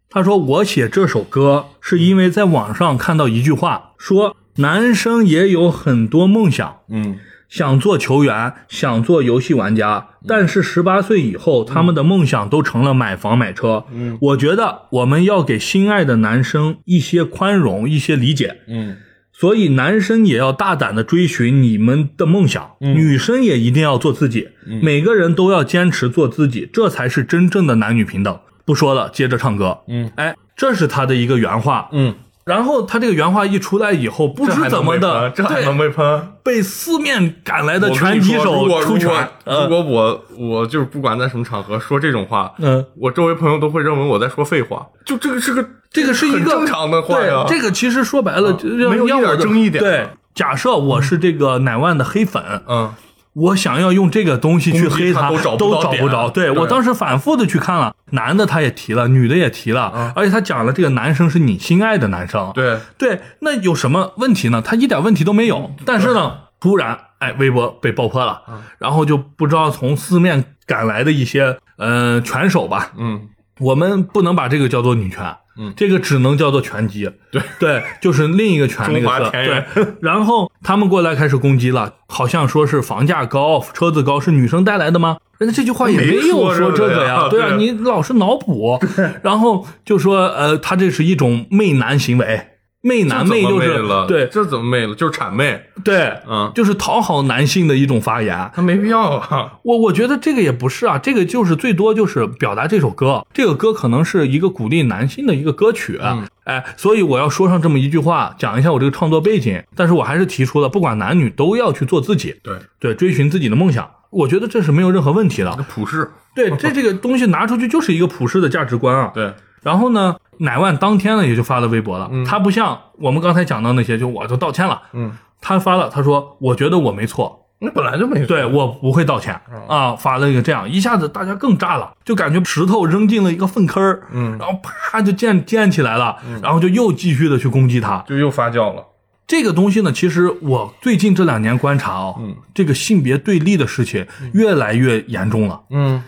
[0.08, 7.18] 他说我写这首歌是因为在网上看到一句话，说男生也有很多梦想，嗯
[7.50, 13.84] 想做球员，想做游戏玩家，但是十八岁以后，他们的梦想都成了买房买车。
[13.92, 18.60] 嗯我觉得我们要给心爱的男生一些宽容，一些理解。
[18.68, 18.96] 嗯
[19.32, 24.48] 所以男生也要大胆的追寻你们的梦想，女生也一定要做自己，
[24.82, 28.38] 每个人都要坚持做自己，这才是真正的男女平等。
[28.66, 29.78] 不说了，接着唱歌。
[29.88, 31.88] 嗯，哎，这是他的一个原话。
[31.92, 32.14] 嗯，
[32.44, 36.28] 然后他这个原话一出来以后，不知怎么的，这还能被喷？
[36.42, 39.28] 被四面赶来的拳击手出拳。
[39.44, 44.86] 如果我我就是不管在什么场合说这种话，嗯，我周围朋友都会认为我在说废话。
[45.04, 47.44] 就这个是个这个是一个正常的话呀。
[47.46, 52.92] 对，这个其实说白了，就没有一点要争议点对，假设我是这个乃万的黑粉，嗯
[53.32, 56.30] 我想要用这个东西去黑他都找不着。
[56.30, 62.50] 对对我当时反复的去看了，男的他也提了，女的也提了，而且他讲了这个男生是你心爱的男生。
[62.54, 64.60] 对，对，那有什么问题呢？
[64.60, 65.70] 他一点问题都没有。
[65.84, 68.42] 但是呢，突然，哎，微博被爆破了，
[68.78, 73.28] 然后就不知道从四面赶来的一些呃拳手吧，嗯
[73.60, 77.10] 我们不能把这个叫做女拳，嗯这个只能叫做拳击。
[77.30, 79.30] 对对，就是另一个拳那个字。
[79.30, 85.18] 对，然后他们过来开始攻击了，好像说是房价高、车子高是女生带来的吗？
[85.38, 88.78] 人家这句话也没没有说这个呀对啊，你老是脑补，
[89.22, 92.46] 然后就说呃，他这是一种媚男行为。
[92.82, 93.82] 媚男媚就是？
[94.08, 94.94] 对这怎么媚了？
[94.94, 98.50] 就是谄媚，对，嗯，就是讨好男性的一种发言。
[98.54, 99.52] 他没必要啊。
[99.64, 106.00] 我我觉得这个也不是啊，这个就是最多就是表达这首歌，这个歌可能是一个鼓励男性的一个歌曲，
[106.44, 115.54] 哎，所以我要说上这么一句话，讲一下我这个创作背景，但是我还是提出了，不管男女都要去做自己，对，对，追寻自己的梦想，我觉得这是没有任何问题的。
[115.68, 119.12] 普世，对，这 这个东西拿出去就是一个普世的价值观啊。
[119.14, 119.32] 对，
[119.62, 128.26] 然后呢，乃万当天呢也就发了微博了，他不像我们刚才讲到那些，就我就道歉了，嗯，他发了，他说我觉得我没错，那本来就没错。
[128.26, 129.38] 对我不会道歉。
[129.52, 134.38] 嗯啊，发了一个这样，一下子大家更炸了，就感觉石头扔进了一个粪坑儿，嗯。
[134.38, 138.02] 然后啪就溅溅起来了，然后就又继续的去攻击他。
[138.08, 138.86] 就又发酵了。
[139.26, 142.34] 这个东西呢，其实我最近这两年观察哦，嗯。
[142.54, 145.60] 这个性别对立的事情越来越严重了。
[145.70, 146.02] 嗯嗯，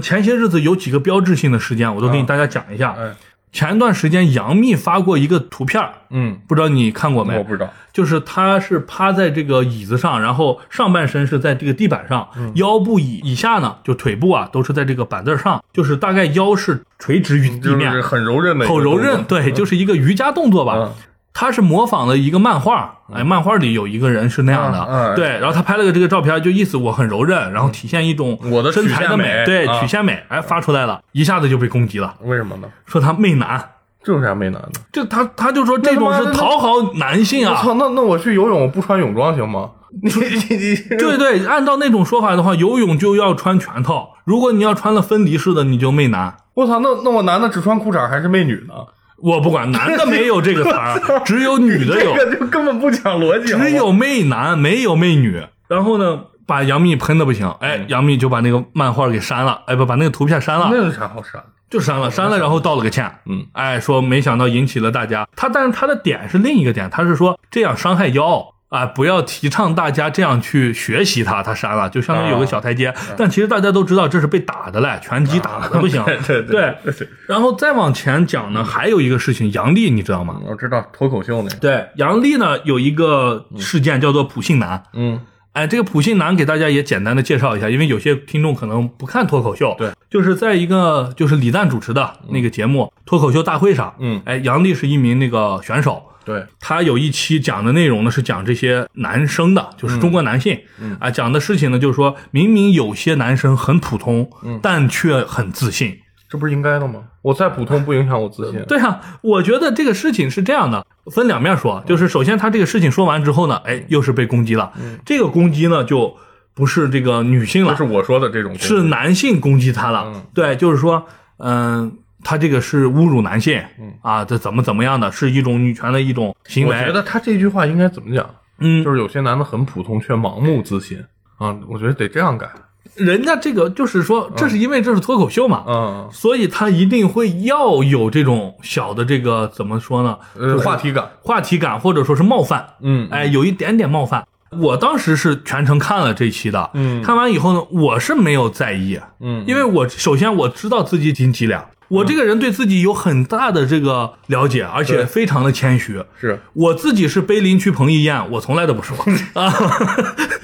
[0.00, 2.94] 前些日子有几个标志性的事件，我都给你大家讲一下。
[2.98, 3.12] 哎
[3.52, 7.36] 前段时间杨幂发过一个图片儿，嗯，不知道你看过没？
[7.36, 7.70] 我不知道。
[7.92, 20.76] 就是她是趴在这个椅子上，然后上半身是在这个地板上，嗯腰部以以下呢，就腿部啊都是在这个板凳上，就是大概腰是垂直于地就是面，很柔韧很柔韧，对，就是一个瑜伽动作吧。
[20.78, 20.92] 嗯
[21.34, 32.68] 他是模仿了一个漫画，哎，漫画里有一个人是那样的，嗯嗯对，然后他拍了个这个照片，就意思我很柔韧，然后体现一种我的身材的美对，啊曲线美，哎，发出来了，一下子就被攻击了，为什么呢？
[32.86, 33.70] 说他媚男，
[34.04, 34.80] 这有啥媚男的？
[34.92, 39.70] 就他他就说这种是讨好男性啊，我操，那那我去游泳我不穿泳装行吗？
[40.02, 46.34] 你你你对对，按照那种说法的话，游泳就要穿全套，如果你要穿了分离式的，你就媚男。
[46.54, 48.74] 我操，那那我男的只穿裤衩还是媚女呢？
[49.22, 52.16] 我不管，男的没有这个 词儿，只有女的有。
[52.16, 55.40] 这个就根本不讲逻辑，只有媚男，没有媚女。
[55.68, 60.68] 然后呢，把杨幂喷的不行，哎，杨幂就把那个漫画给删了，哎，不，把那个图片删了。
[60.70, 61.42] 那有啥好删？
[61.70, 63.10] 就删了，删了，然后道了个歉。
[63.26, 65.26] 嗯，哎，说没想到引起了大家。
[65.36, 68.52] 他但是他的点是另一个点，他是说这样伤害骄傲。
[68.72, 72.92] 啊，不要提倡大家这样去学习他，他删了，就相当于有个小台阶。
[73.18, 76.02] 但其实大家都知道这是被打的嘞，拳击打的不行。
[76.26, 76.42] 对对
[76.82, 80.40] 对，然后再往前讲呢，还有一个事情，杨笠你知道吗？
[80.48, 81.56] 我知道脱口秀那个。
[81.56, 84.82] 对，杨笠呢有一个事件叫做普信男。
[84.94, 85.20] 嗯，
[85.52, 89.74] 哎，这个普信男给大家也简单的介绍一下，因为有些听众可能不看脱口秀。
[89.76, 96.02] 对，就是在一个就是李诞主持的那个节目脱口秀大会上，嗯，哎，杨笠是一名那个选手。
[96.24, 96.44] 对。
[96.60, 104.58] 他有一期讲的内容呢，是讲这些男生的，就是中国男性，嗯啊，讲的事情呢，就是说明明有些男生很普通，嗯。
[104.62, 105.98] 但却很自信。
[106.28, 107.00] 这不是应该的吗？
[107.20, 108.62] 我再普通不影响我自信。
[108.66, 114.72] 对啊，我觉得这个事情是这样的，分两面说，就是首先他这个事情说完之后呢，哎，又是被攻击了，
[115.04, 116.16] 这个攻击呢就
[116.54, 120.04] 不是这个女性了，这是我说的这种，是男性攻击他了。
[120.06, 120.22] 嗯。
[120.32, 121.06] 对，就是说，
[121.36, 123.62] 嗯、他这个是侮辱男性，
[124.00, 126.76] 啊，这怎么怎么样的，是一种女权的一种行为。
[126.76, 128.28] 我觉得他这句话应该怎么讲？
[128.58, 130.98] 嗯，就是有些男的很普通却盲目自信
[131.38, 132.48] 啊，我觉得得这样改。
[132.94, 140.18] 人家这个就是说，这是因为这是脱口秀嘛，嗯，所以他一定会要有这种小的这个怎么说呢？
[140.38, 141.10] 呃，话题感。
[141.22, 144.26] 话题感或者说是冒犯，嗯哎，有一点点冒犯。
[144.60, 156.02] 我当时是全程看了这期的，嗯看完以后呢，我是没有在意，嗯因为我首先我知道自己斤几两，我这个人对自己有很大的这个了解，而且非常的谦虚。
[156.18, 158.96] 是我自己是碑林区彭于晏，我从来都不说
[159.34, 159.52] 啊，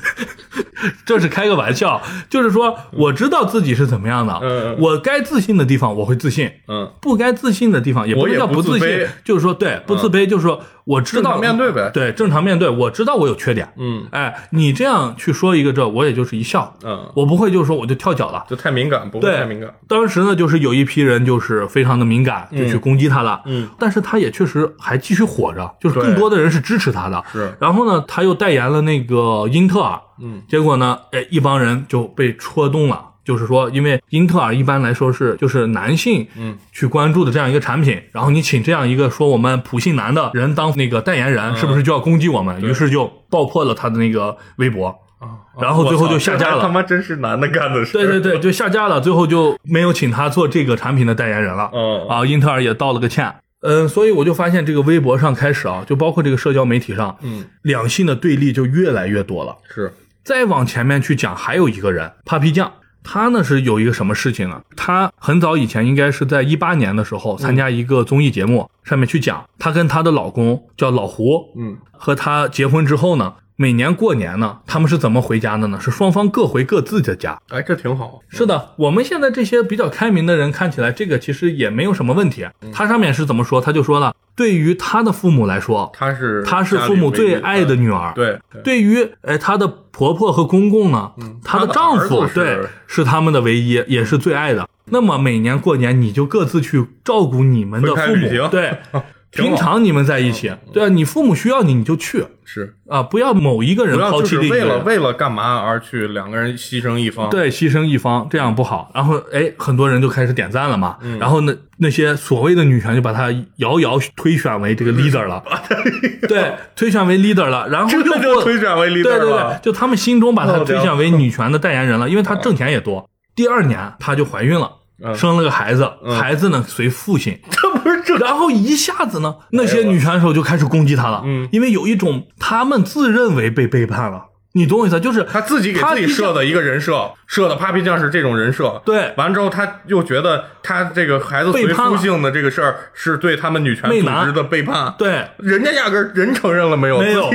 [1.06, 18.46] 这是开个玩笑，就是说我知道自己是怎么样的，嗯嗯我该自信的地方我会自信，嗯，不该自信的地方也不能叫不自信自，就是说对不自卑，就是说我知道面对呗对，正常面对，我知道我有缺点，嗯哎，你这样去说一个这，我也就是一笑，嗯，我不会就是说我就跳脚了。
[18.48, 19.68] 就太敏感，不会对，太敏感。
[19.86, 23.42] 当时呢，就是有一批人就是非常的敏感，就去攻击他了。
[23.44, 27.22] 嗯，但是他也确实还继续火着，就是更多的人是支持他的。
[27.30, 30.00] 是然后呢，他又代言了那个英特尔。
[30.20, 33.04] 嗯，结果呢，哎，一帮人就被戳动了。
[33.28, 42.58] 就是说，因为英特尔一般来说是就是男性嗯去关注的这样一个产品，然后你请这样一个说我们普信男的人当那个代言人，是不是就要攻击我们？
[42.62, 44.88] 于是就爆破了他的那个微博。
[45.18, 47.92] 啊，然后最后就下架了他妈真是男的干的事。
[47.92, 51.70] 对对对，就下架了，最后就没有请他做这个产品的代言人了。
[51.74, 53.34] 嗯啊，英特尔也道了个歉。
[53.60, 59.56] 嗯，所以我就发现这个微博上开始啊，就包括这个社交媒体上，嗯，两性的对立就越来越多了。
[59.68, 62.70] 是再往前面去讲，还有一个人，Papi 酱，
[63.02, 64.60] 他呢是有一个什么事情呢？
[64.76, 75.80] 他很早以前应该是在一八年的时候参加一个综艺节目，上面去讲，她跟她的老公叫老胡，嗯，和她结婚之后呢，每年过年呢，他们是怎么回家的呢？
[75.80, 77.36] 是双方各回各自的家。
[77.48, 78.20] 哎，这挺好。
[78.28, 82.46] 是的，我们现在这些比较开明的人看起来，这个其实也没有什么问题。
[82.72, 83.60] 他上面是怎么说？
[83.60, 88.12] 他就说了，对于他的父母来说，他是他是父母最爱的女儿。
[88.14, 91.10] 对对对于呃她的婆婆和公公呢，
[91.42, 94.68] 她的丈夫对是他们的唯一，也是最爱的。
[94.90, 98.78] 那么每年过年，你就各自去照顾你们的父母对。
[99.30, 104.84] 平常你们在一起，对啊，你父母需要你，你就去是，啊，不要某一个人抛弃另一个人。
[104.84, 107.28] 为了干嘛而去两个人牺牲一方。
[107.28, 108.90] 对，牺牲一方这样不好。
[108.94, 110.96] 然后，哎，很多人就开始点赞了嘛。
[111.02, 115.44] 嗯然后那，那些所谓的女权就把她遥遥推选为这个 leader 了，
[116.26, 117.68] 对，推选为 leader 了。
[117.68, 123.08] 然后又推选为 leader 了对对对，就他们心中把她好家伙推选为女权的代言人了，因为她挣钱也多。
[123.36, 124.72] 第二年她就怀孕了。
[125.00, 127.38] 嗯生了个孩子，孩子呢随父亲，
[128.08, 131.46] 这 然后一下子呢，那些女选手就开始攻击他了，嗯。
[131.52, 134.27] 因为有一种他们自认为被背叛了，
[134.58, 134.98] 你懂我意思？
[134.98, 138.82] 就是他自己给自己设的一个人设，设的 Papi 酱是这种人设。
[138.84, 144.92] 对完之后他又觉得他这个孩子随背叛了夫姓的这个事儿是对他们女权组织的背叛。
[144.98, 146.98] 对，人家压根儿人承认了没有？
[146.98, 147.30] 没有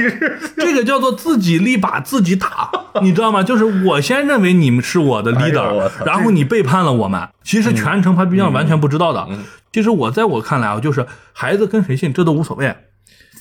[0.58, 2.70] 这个叫做自己立把自己打，
[3.02, 3.42] 你知道吗？
[3.42, 9.28] 就是我先认为你们是我的 leader，、然后你背叛了我们，其实全程 Papi 酱完全不知道的。
[9.72, 12.76] 其实我在我看来啊，就是孩子跟谁姓这都无所谓。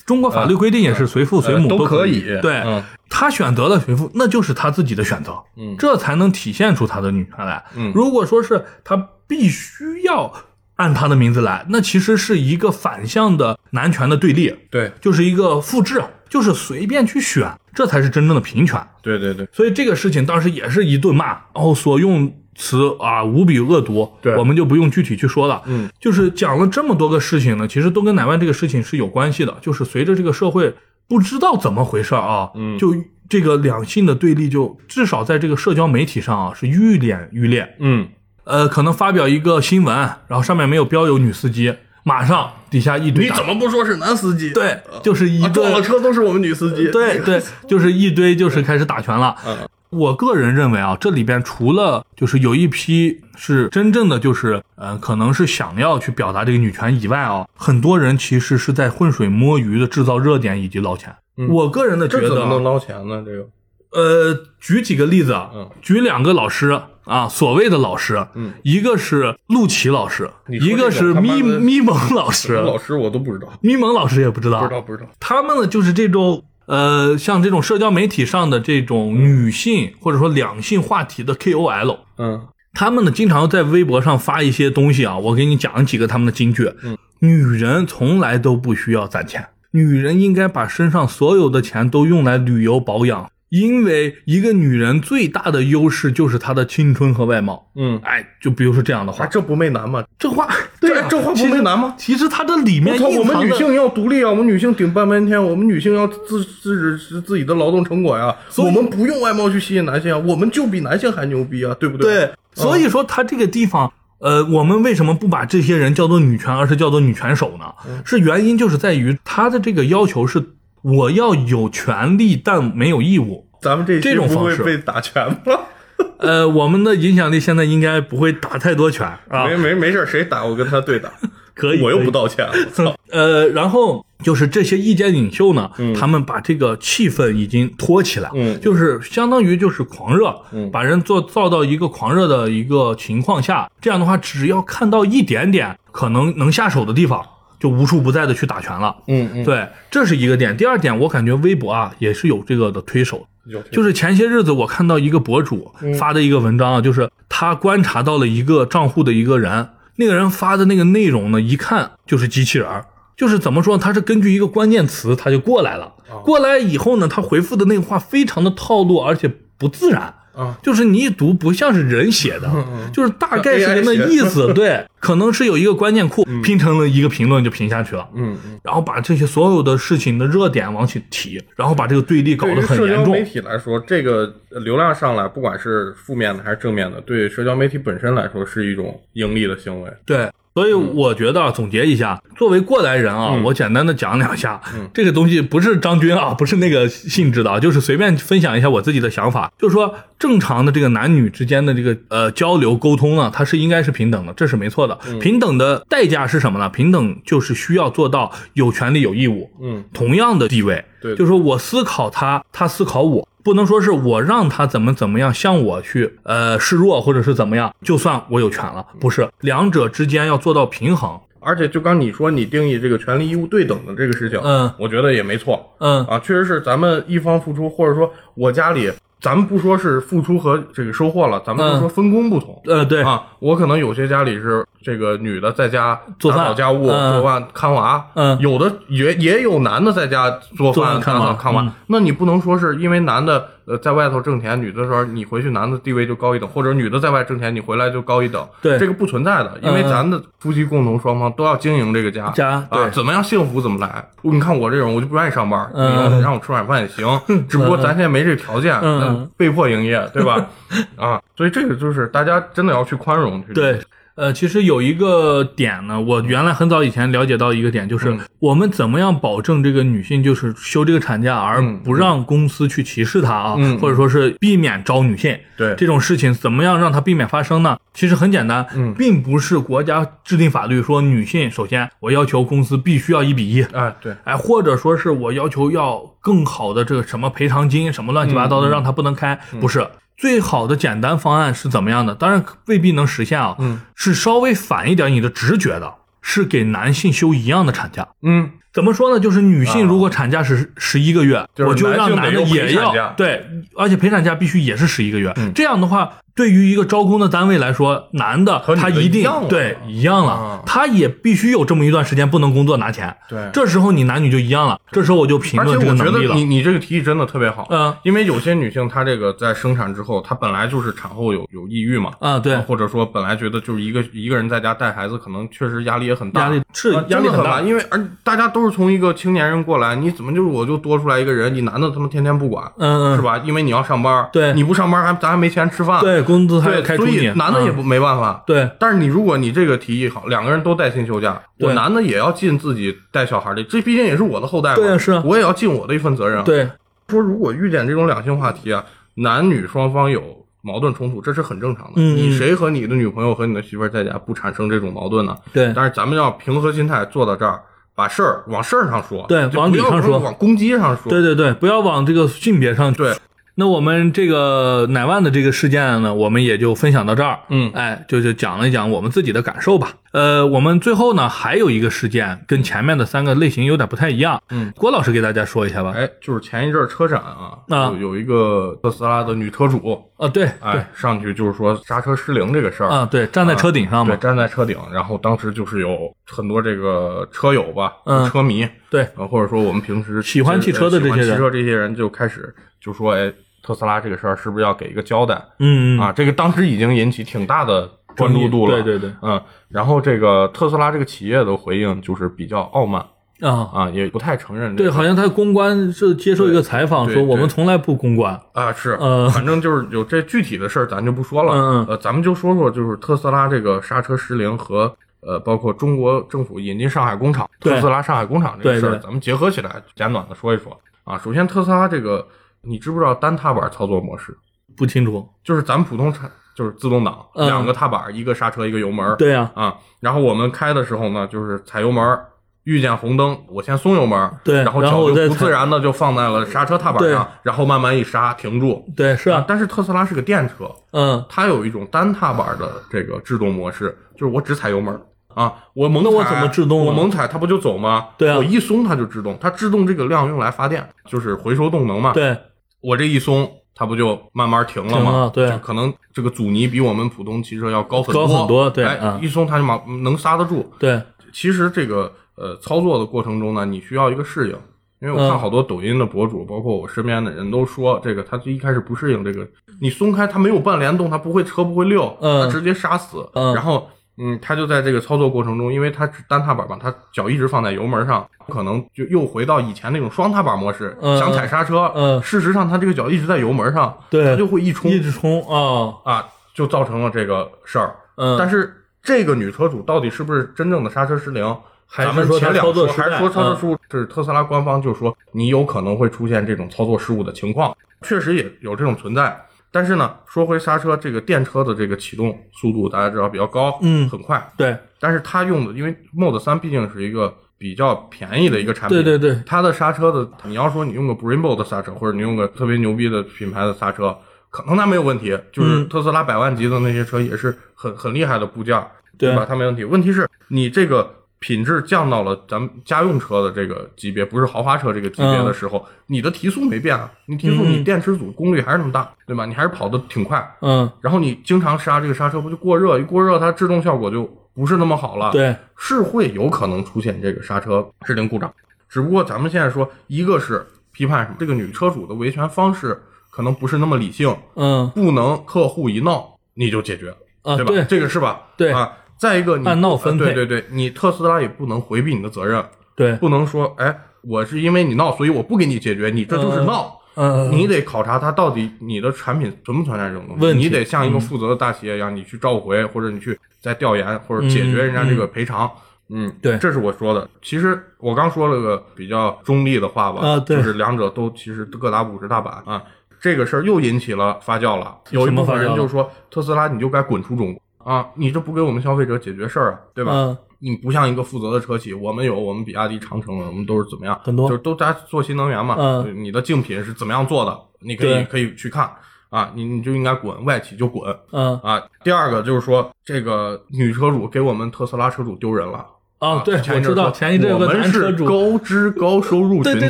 [0.05, 2.83] 中国法律规定也是随父随母呃都可可以对、嗯
[3.15, 7.63] 他选择了随父，那就是他自己的选择，嗯这才能体现出他的女权来。
[7.75, 8.97] 嗯如果说是他
[9.27, 10.33] 必须要
[10.77, 14.55] 按他的名字来，那其实是一个反向的男权的对立。
[14.71, 18.81] 对就是一个复制，就是随便去选，这才是真正的平权。
[19.03, 25.61] 对对对，所以这个事情当时也是一顿骂，然后所用词啊无比恶毒，对我们就不用具体去说了。
[25.65, 29.57] 嗯，就是讲了这么多个事情呢，其实都跟乃万这个事情是有关系的。
[29.61, 30.75] 就是随着这个社会
[31.07, 32.95] 不知道怎么回事啊，嗯就
[33.29, 37.75] 这个两性的对立就至少在这个社交媒体上啊是愈演愈烈。
[37.79, 38.07] 嗯，
[38.43, 39.95] 呃，可能发表一个新闻，
[40.27, 41.73] 然后上面没有标有女司机，
[42.03, 44.51] 马上底下一堆你怎么不说是男司机？
[44.51, 46.89] 对，就是一啊，撞了车都是我们女司机。
[46.91, 49.35] 对对，就是一堆就是开始打拳了。
[49.45, 49.57] 嗯
[49.93, 61.15] 我个人认为啊，这里边除了就是有一批是真正的就是呃，可能是想要去表达这个女权以外啊，很多人其实是在浑水摸鱼的制造热点以及捞钱。
[61.49, 63.23] 我个人的觉得这怎么能捞钱呢？
[63.25, 63.47] 这个，
[63.91, 75.09] 呃，举几个例子啊，嗯举两个老师啊，所谓的老师，嗯一个是陆琪老师，一个是咪咪蒙老师，老师我都不知道，咪蒙老师也不知道，不知道，不知道。
[75.19, 86.71] 他们呢就是这种呃，像这种社交媒体上的这种女性或者说两性话题的 KOL，嗯他们呢经常在微博上发一些东西啊，我给你讲几个他们的金句。
[86.83, 93.29] 嗯，女人从来都不需要攒钱，女人应该把身上所有的钱都用来旅游保养。
[93.53, 97.69] 因为一个女人最大的优势就是她的青春和外貌。
[97.75, 100.03] 嗯，哎，就比如说这样的啊，话，这不媚男吗？
[100.17, 100.47] 这话
[100.81, 101.93] 对啊，这这话不媚男吗？
[101.95, 104.31] 其实它这里面我操，我们女性要独立啊！
[104.31, 108.35] 我们女性顶半边天，我们女性要自自自自己的劳动成果呀！
[108.57, 112.11] 我们不用外貌去吸引男性啊，我们就比男性还牛逼啊，对不对？
[112.11, 117.65] 对，所以说他这个地方，呃，我们为什么不把这些人叫做女权，而是叫做女权手呢？
[118.03, 120.43] 是原因就是在于他的这个要求是
[120.83, 123.47] 我要有权利，但没有义务。
[123.61, 124.61] 咱们这这种方式。
[124.63, 125.59] 会被打拳吗？
[126.19, 129.45] 呃，我们的影响力现在应该不会打太多拳啊。
[129.47, 131.11] 没，没没事，谁打我跟他对打，
[131.53, 132.45] 可以，我又不道歉！
[133.11, 138.59] 呃，然后就是这些意见领袖呢，他们把这个气氛已经托起来，嗯。
[138.59, 140.69] 就是相当于就是狂热，嗯。
[140.71, 147.23] 把人做造到一个狂热的一个情况下，这样的话，只要看到一点点可能能下手的地方，
[147.63, 148.93] 就无处不在的去打拳了。
[149.07, 150.57] 嗯嗯，对，这是一个点。
[150.57, 165.93] 第二点，我感觉微博啊也是有这个的推手，有就是前些日子我看到一个博主发的一个文章啊，就是他观察到了一个账户的一个人，那个人发的那个内容呢，一看就是机器人儿，就是怎么说，他是根据一个关键词他就过来了，
[166.25, 170.13] 过来以后呢，他回复的那个话非常的套路，而且不自然。
[170.35, 172.51] 啊，就是你一读不像是人写的，
[172.91, 178.59] 就是大概是那意思， 对，可能是有一个关键库拼成了一个评论就评下去了，嗯嗯。
[178.63, 183.23] 然后把这些所有的事情的热点往起提，然后把这个对立搞得很严重社交媒。
[183.23, 189.91] 体来说，这个流量上来，不管是负面的还是正面的，对社交媒体本身来说是一种盈利的行为。
[190.05, 194.61] 对，所以我觉得啊总结一下，作为过来人啊，我简单的讲两下，
[194.93, 204.97] 这个东西不是张军啊，不是那个性质的啊，就是随便分享一下我自己的想法，就是说正常的这个男女之间的这个呃交流沟通呢，它是应该是平等的，这是没错的。
[205.19, 206.69] 平等的代价是什么呢？
[206.69, 221.19] 平等就是需要做到有权利有义务，嗯，同样的地位，对就是说我思考他，他思考我，不能说是我让他怎么怎么样向我去呃示弱或者是怎么样，就算我有权了，不是，两者之间要做到平衡。
[221.45, 225.75] 而且就刚你说你定义这个权利义务对等的这个事情，嗯，我觉得也没错。
[225.79, 226.05] 嗯。
[226.05, 228.89] 啊，确实是咱们一方付出，或者说我家里，
[229.23, 232.61] 咱们不说是付出和这个收获了，咱们就说分工不同。
[232.65, 236.39] 呃，对，啊，我可能有些家里是这个女的在家做饭。
[236.41, 237.13] 打扫家务、嗯。
[237.13, 238.37] 做饭、看娃，嗯。
[238.41, 241.33] 有的也也有男的在家做做饭、看娃。
[241.35, 241.61] 看娃。
[241.61, 241.71] 嗯。
[241.87, 254.05] 那你不能说是因为男的呃在外头挣钱，女的时候你回去男的地位就高一等，或者女的在外挣钱，你回来就高一等，对这个不存在的，因为嗯咱的夫妻共同双方都要经营这个家，家对啊，怎么样幸福怎么来。
[254.21, 260.47] 你看我这种，我就不愿意上班，嗯你让我吃晚饭也行，只不过咱现在没这个条件，嗯被迫营业，对吧？
[260.97, 263.79] 啊，所以这个就是大家真的要去宽容，去对，
[264.15, 275.35] 呃，其实有一个点呢，我原来很早以前了解到一个点，就是嗯我们怎么样保证这个女性就是休这个产假，而嗯不让公司去歧视她啊，嗯或者说是避免招女性。
[275.57, 277.77] 对这种事情，怎么样让它避免发生呢？
[277.93, 289.87] 其实很简单，嗯并不是国家制定法律说女性首先我要求公司必须要一比一，哎，对，哎，或者说是我要求要更好的这个什么赔偿金，什么乱七八糟的，让他不能开，不是。
[290.23, 292.15] 最好的简单方案是怎么样的？
[292.15, 298.07] 当然未必能实现啊，嗯，是稍微反一点你的直觉的，是给男性休一样的产假。
[298.21, 299.19] 嗯，怎么说呢？
[299.19, 303.45] 就是女性如果产假是十一个月，我就让男的也要对，
[303.75, 305.33] 而且陪产假必须也是十一个月。
[305.35, 313.15] 嗯这样的话，对于一个招工的单位来说，男的他一定对一样了啊，他也必须有这么一段时间不能工作拿钱。
[313.29, 314.79] 对这时候你男女就一样了。
[314.91, 316.45] 这时候我就评而且论这个我觉能力了得你。
[316.45, 333.37] 你这个提议真的特别好，嗯因为有些女性她这个在生产之后，她本来就是产后有有抑郁嘛，啊，对，或者说本来觉得就是一个一个人在家带孩子，可能确实压力也很大，压力是啊压力很大因为而大家都是从一个青年人过来，你怎么就是我就多出来一个人，你男的他妈天天不管，嗯嗯，是吧？
[333.45, 338.43] 因为你要上班，对你不上班还咱还没钱吃饭，对工资还要开除你，嗯男的也不没办法。
[338.47, 338.69] 对。
[338.79, 345.21] 但是你如果你这个提议好，两个人都带薪休假，我男的也要尽自己带小孩的，这毕竟也是我的后代嘛，对啊是啊。
[345.25, 346.67] 我也要尽我的一份责任。，对。
[347.09, 348.83] 说如果遇见这种两性话题啊，
[349.15, 350.21] 男女双方有
[350.61, 352.01] 矛盾冲突，这是很正常的。
[352.01, 355.35] 你谁和你的女朋友和你的媳妇儿在家不产生这种矛盾呢？
[355.51, 355.71] 对。
[355.75, 357.61] 但是咱们要平和心态做到这儿，
[357.93, 360.17] 把事儿往事儿上说，对往理上说。
[360.17, 361.09] 往攻击上说。
[361.09, 363.13] 对对对，不要往这个性别上对
[363.55, 367.39] 那我们这个奶万的这个事件呢，我们也就分享到这儿。
[367.49, 369.93] 嗯哎，就就讲了一讲我们自己的感受吧。
[370.11, 374.41] 呃，我们最后呢还有一个事件跟前面的三个类型有点不太一样。
[374.49, 375.93] 嗯，郭老师给大家说一下吧。
[375.95, 384.19] 哎，就是前一阵儿车展啊，啊有有一个特斯拉的女车主，啊，对对哎，上去就是说刹车失灵这个事儿啊，对，站在车顶上对，嘛。
[384.19, 392.53] 站在车顶，然后当时就是有很多这个车友吧，嗯车迷，对啊，或者说我们平时喜欢汽车的这些人喜欢汽车这些人就开始
[392.83, 393.31] 就说，哎，
[393.63, 396.11] 特斯拉这个事儿是不是要给一个交代嗯嗯啊？
[396.11, 403.01] 这个当时已经引起挺大的关注度了，对对对嗯，然后这个特斯拉这个企业的回应就是比较傲慢
[403.39, 408.39] 啊，啊，也不太承认这对，好像他公关是接受一个采访说，我们从来不公关。
[408.53, 411.53] 啊，是，呃反正就是有这具体的事儿，咱就不说了。
[411.53, 421.17] 嗯嗯呃，咱们就说说就是特斯拉这个刹车失灵和呃，包括中国政府引进上海工厂，特斯拉上海工厂这个事儿，咱们结合起来简短的说一说啊。
[421.17, 422.25] 首先，特斯拉这个，
[422.65, 424.35] 你知不知道单踏板操作模式？
[424.75, 425.27] 不清楚。
[425.43, 429.15] 就是咱们普通车就是自动挡，嗯两个踏板，一个刹车，一个油门。
[429.17, 432.19] 对呀、啊，然后我们开的时候呢，就是踩油门，
[432.63, 438.85] 遇见红灯，我先松油门，对然后然后我再踩脚就不自然的就放在了刹车踏板对上，然后慢慢一刹停住。
[438.95, 444.97] 对，是啊，但是特斯拉是个电车，嗯，它有一种单踏板的这个制动模式，就是我只踩油门
[445.33, 448.09] 啊，我猛踩，那我怎么制动啊我猛踩它不就走吗？
[448.17, 452.13] 对啊我一松它就制动，它制动这个量用来发电，就是回收动能嘛。
[452.13, 452.37] 对，
[452.83, 455.11] 我这一松，它不就慢慢停了吗？
[455.11, 460.69] 了对就可能这个阻尼比我们普通汽车要高很多，高很多对哎，啊一松它就马能刹得住。
[460.77, 461.01] 对，
[461.33, 464.57] 其实这个呃操作的过程中呢，你需要一个适应，
[465.01, 469.47] 因为我看嗯好多抖音的博主，包括我身边的人都说，这个他一开始不适应这个，
[469.81, 473.87] 你松开它没有半联动，它不会车不会溜，嗯它直接刹死，嗯然后。
[474.17, 481.91] 嗯，他就在这个操作过程中，因为他是单踏板嘛，他脚一直放在油门上，可能就又回到以前那种双踏板模式，嗯想踩刹车。
[481.95, 487.95] 嗯事实上他这个脚一直在油门上，对他就会一冲一直冲啊，啊，就造成了这个事儿。
[488.15, 491.55] 嗯，但是这个女车主到底是不是真正的刹车失灵？
[491.85, 493.77] 还是咱们说前两操作失败说还是说操作嗯失误？
[493.87, 499.39] 这是特斯拉官方就说你有可能会出现这种操作失误的情况，确实也有这种存在。
[499.73, 504.39] 但是呢，说回刹车，这个电车的这个启动速度大家知道比较高，嗯很快。
[504.55, 514.15] 对，但是它用的，因为 Mode 三毕竟是一个比较便宜的一个产品，对对对它的刹车的，你要说你用个 Brembo 的刹车，或者你用个特别牛逼的品牌的刹车，
[514.51, 518.79] 可能它没有问题，就是嗯特斯拉百万级的那些车也是很很厉害的部件，
[519.17, 519.43] 对吧？
[519.49, 519.83] 它没问题。
[519.83, 521.11] 问题是你这个
[521.43, 529.45] 品质降到了咱们家用车的这个级别，不是豪华车这个级别的时候，你的提速没变啊，你提速嗯你电池组功率还是那么大，对吧？
[529.45, 534.23] 你还是跑得挺快，嗯，然后你经常刹这个刹车不就过热，一过热它制动效果就
[534.53, 538.49] 不是那么好了，对，是会有可能出现这个刹车失灵故障。
[538.87, 542.97] 只不过咱们现在说，一个是批判这个女车主的维权方式
[543.29, 547.13] 可能不是那么理性，嗯不能客户一闹你就解决，
[547.43, 547.73] 对吧？
[547.73, 548.43] 啊对这个是吧？
[548.55, 548.89] 对啊。
[549.23, 550.25] 再一个你，按闹分配。
[550.25, 552.61] 呃对对对，你特斯拉也不能回避你的责任，
[552.93, 556.99] 对，不能说，哎，我是因为你闹，所以我不给你解决，你这就是闹。
[557.15, 565.71] 嗯，你得考察它到底你的产品存不存在这种东西，问题嗯你得像一个负责的大企业一样，你去召回或者你去再调研或者解决人家这个赔偿。
[566.09, 566.57] 嗯，对。
[566.57, 567.29] 这是我说的。
[567.41, 570.57] 其实我刚说了个比较中立的话吧，啊对。
[570.57, 572.83] 就是两者都其实各打五十大板啊。
[573.21, 580.11] 这个事儿又引起了发酵了，有一部分人就说特斯拉你就该滚出中国啊，你这不给我们消费者解决事儿啊，对吧？
[580.13, 585.75] 嗯你不像一个负责的车企，我们有我们比亚迪、长城，我们都是怎么样，很多就是都在做新能源嘛。
[585.77, 588.89] 嗯你的竞品是怎么样做的，你可以可以去看
[589.29, 591.83] 啊，你你就应该滚，外企就滚嗯啊。
[592.01, 595.85] 第二个就是说，这个女车主给我们特斯拉车主丢人了。
[596.19, 599.89] 啊，对，我知道前一阵我们是男车主，高知高收入群体，对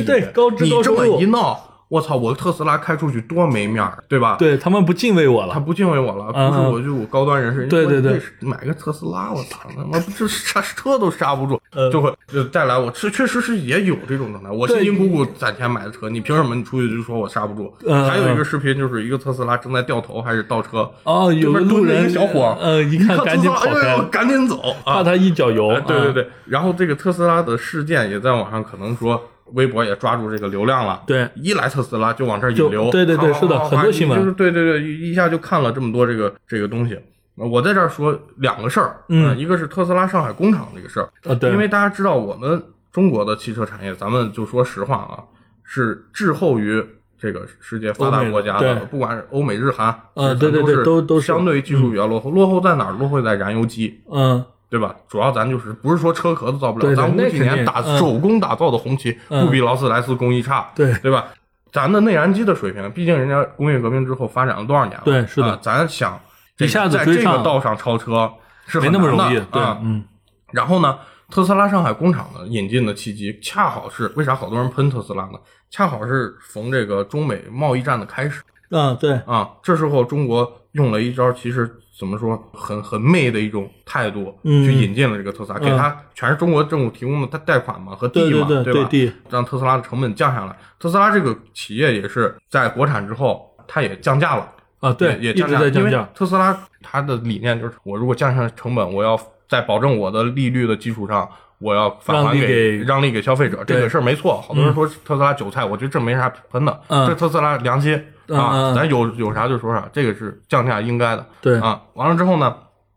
[0.00, 1.60] 对对高知高你这么收入一闹，
[1.94, 4.34] 我操，我特斯拉开出去多没面儿，对吧？
[4.36, 17.72] 对他们不敬畏我了，他不敬畏我了，嗯不是我就我高端人士，对对对买个特斯拉，我操，他妈这刹车都刹不住，嗯就会就带来，我确确实是也有这种状态，我辛辛苦苦攒钱买的车，你凭什么你出去就说我刹不住？
[17.86, 25.04] 嗯还有一个视频就是一个特斯拉正在掉头还是倒车，哦，有路人个小伙，呃，一一看赶紧跑开，赶紧走啊怕！
[25.04, 29.22] 他一脚油哎，对对啊对，然后这个特斯拉的事件也在网上可能说
[29.52, 34.18] 微博也抓住这个流量了，对，一来特斯拉就往这儿引流，对对对是的很多新闻。
[34.18, 36.98] 就是对对对，一一下就看了这么多这个这个东西。
[37.36, 39.28] 我在这儿说两个事儿，嗯。
[39.28, 42.62] 呃一个是特斯拉上海工厂这个事儿，啊，对，因为大家知道我们
[42.92, 45.18] 中国的汽车产业，咱们就说实话啊，
[45.62, 46.84] 是滞后于
[47.18, 51.26] 这个世界发达国家的，不管是欧美日韩，呃对对对都都是。
[51.26, 52.30] 相对于技术比较落后。
[52.30, 52.92] 落后在哪儿？
[52.92, 54.00] 落后在燃油机。
[54.12, 54.44] 嗯
[54.74, 54.92] 对吧？
[55.08, 61.26] 主要咱就是不是说车壳子造不了，对对咱五几年打嗯手工打造的红旗，嗯不比劳斯莱斯工艺差，对对吧？
[61.70, 65.02] 咱的内燃机的水平，毕竟人家工业革命之后发展了多少年了？
[65.04, 66.20] 对是的啊咱想
[66.56, 68.28] 这个一下子在这个道上超车
[68.66, 69.78] 是很没那么容易，对，啊。
[69.82, 70.04] 嗯
[70.52, 70.98] 然后呢，
[71.30, 75.38] 特斯拉上海工厂的引进的契机，恰好是为啥好多人喷特斯拉呢？
[75.70, 78.40] 恰好是逢这个中美贸易战的开始
[78.70, 79.50] 嗯对，啊。
[79.62, 89.14] 这时候中国用了一招，其实怎么说，很很媚的一种态度，嗯去引进了这个特斯拉，给他全是中国政府提供的贷贷款嘛和地嘛，对吧？
[89.30, 90.56] 让特斯拉的成本降下来。
[90.78, 94.50] 特斯拉这个企业也是在国产之后，它也降价了。
[94.80, 99.18] 啊对，也降因为，特斯拉它的理念就是，我如果降下成本，我要
[99.48, 101.26] 在保证我的利率的基础上，
[101.58, 103.64] 我要返还给让利给消费者。
[103.64, 107.98] 这个事儿没错，好多人说特斯拉韭菜，我觉得这没啥喷的，嗯这特斯拉良心
[108.28, 111.26] 啊，咱有有啥就说啥，这个是降价应该的。
[111.40, 112.56] 对啊，完了之后呢，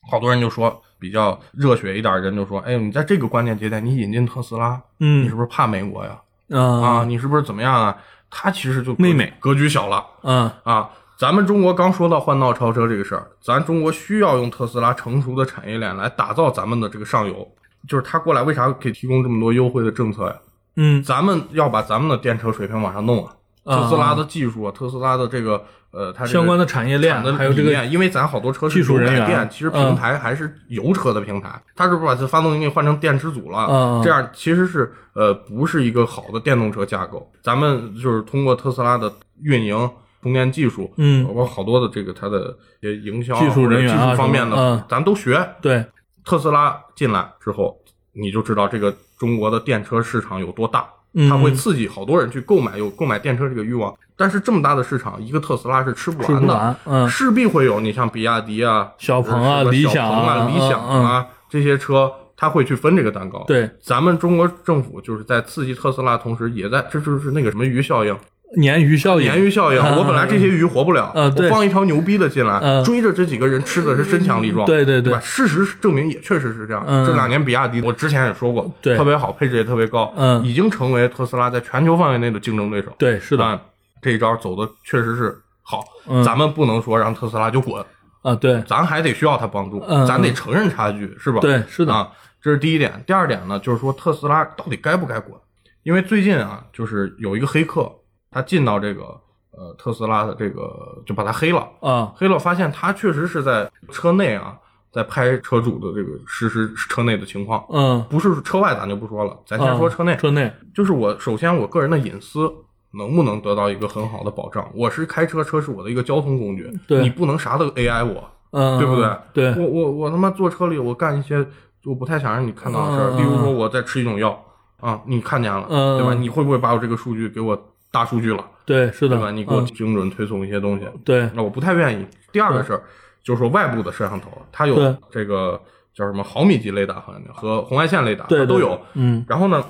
[0.09, 0.81] 好多人就说。
[0.99, 6.19] 比较热血一点的人就说：“哎呦，你在这个关键节点，你引进特斯拉，嗯你嗯是不是怕美国呀？
[6.49, 7.95] 啊，啊你是不是怎么样啊？”
[8.31, 17.47] 他其实就妹妹格局小了，嗯啊，咱们中国刚说到换道超车这个事儿，咱中国需要用特斯拉成熟的产业链来打造咱们的这个上游。
[17.87, 20.35] 就是他过来为啥给提供这么多优惠的政策呀？
[20.77, 23.31] 嗯咱们要把咱们的电车水平往上弄啊！
[23.67, 33.67] 啊特斯拉的技术啊，特斯拉的这个呃，它相关的产业链的还有这个因为咱好多车是技术人员其实平台还是油车的平台，它是不是把这发动机给换成电池组了？
[33.69, 37.29] 嗯这样其实是呃不是一个好的电动车架构。
[37.43, 39.11] 咱们就是通过特斯拉的
[39.41, 39.89] 运营。
[40.23, 45.47] 充电技术，嗯包括好多的这个它的一些营销啊技术人员啊技术方面的，嗯咱都学。
[45.61, 45.85] 对，
[46.25, 47.77] 特斯拉进来之后，
[48.13, 50.87] 你就知道这个中国的电车市场有多大，嗯
[51.29, 53.93] 它会刺激好多人去购买，有购买电车这个欲望。
[54.15, 68.17] 但是这么大的市场，一个特斯拉是吃不完的，完，嗯势必会有你像比亚迪啊、小鹏啊理想啊、啊理想啊这些车，它会去分这个蛋糕。，对，咱们中国政府就是在刺激特斯拉，同时也在这就是那个什么鱼效应，
[68.55, 69.81] 鲶鱼效应，鲶鱼效应。
[69.81, 74.65] 嗯我本来这些鱼活不了，嗯我放一条牛逼的进来，嗯追着这几个人吃的是身强力壮。
[74.65, 75.19] 对对对？
[75.19, 76.83] 事实证明也确实是这样。
[76.87, 82.93] 嗯这两年比亚迪，我之前也说过，对特别好，配置也特别高，嗯已经成为特斯拉在全球范围内的竞争对手。
[82.97, 83.61] 对，是的，啊，
[84.01, 87.83] 这一招走的确实是好，嗯咱们不能说让特斯拉就滚，
[88.21, 91.41] 啊，对，咱还得需要他帮助，嗯咱得承认差距，是吧？
[91.41, 92.09] 对是的啊，
[92.41, 93.03] 这是第一点。
[93.05, 95.37] 第二点呢，就是说特斯拉到底该不该滚？
[95.83, 97.91] 因为最近啊，就是有一个黑客，
[98.31, 99.03] 他进到这个
[99.51, 101.67] 呃特斯拉的这个，就把他黑了。
[101.79, 104.57] 啊，黑了，发现他确实是在车内啊，
[104.91, 110.15] 在拍车主的这个实时车内的情况，嗯，不是车外咱就不说了，咱先说车内。
[110.17, 112.51] 车内，就是我首先我个人的隐私
[112.93, 114.67] 能不能得到一个很好的保障？
[114.73, 119.17] 我是开车，车是我的一个交通工具，对你不能啥都 AI 我，嗯，对不对？
[119.33, 121.45] 对，我我我他妈坐车里我干一些
[121.85, 124.37] 我不太想让你看到的事儿，嗯例如说我在吃一种药
[124.79, 126.13] 啊，你看见了，嗯对吧？
[126.13, 127.55] 你会不会把我这个数据给我
[127.91, 129.31] 大数据了，对，是的，对吧？
[129.31, 129.65] 你给我嗯。
[129.67, 132.05] 精准推送一些东西，对，那我不太愿意。
[132.31, 132.83] 第二个事儿
[133.23, 135.59] 就是说外部的摄像头，它有这个
[135.93, 138.79] 叫什么毫米级雷达好像叫和红外线雷达，对都有。
[138.93, 139.65] 嗯，然后呢，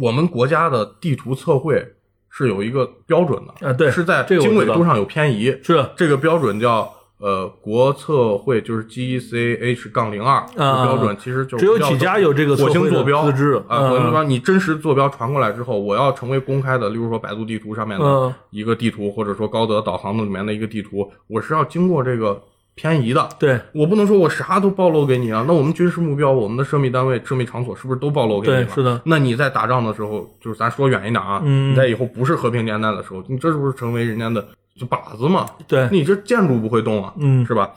[0.00, 1.94] 我们国家的地图测绘
[2.28, 3.90] 是有一个标准的，啊对。
[3.90, 22.42] 是在经纬度上有偏移，是，这个标准叫呃国测绘，就是 GECH 杠零二这标准，其实就是只有几家有这个测火星坐标资质啊，嗯火星坐标，你真实坐标传过来之后，我要成为公开的，例如说百度地图上面的嗯一个地图，或者说高德导航的里面的一个地图，我是要经过这个
[22.74, 23.28] 偏移的。
[23.38, 28.64] 对，我不能说我啥都暴露给你啊，那我们军事目标、我们的涉密单位、涉密场所是不是都暴露给你了？
[28.64, 29.00] 对是的。
[29.04, 34.42] 那你在打仗的时候，就是咱说远一点啊，嗯你在以后不是和平年代的时候，你这是不是成为人家的
[34.78, 35.46] 就靶子嘛？
[35.66, 37.70] 对，你这建筑不会动啊，嗯是吧？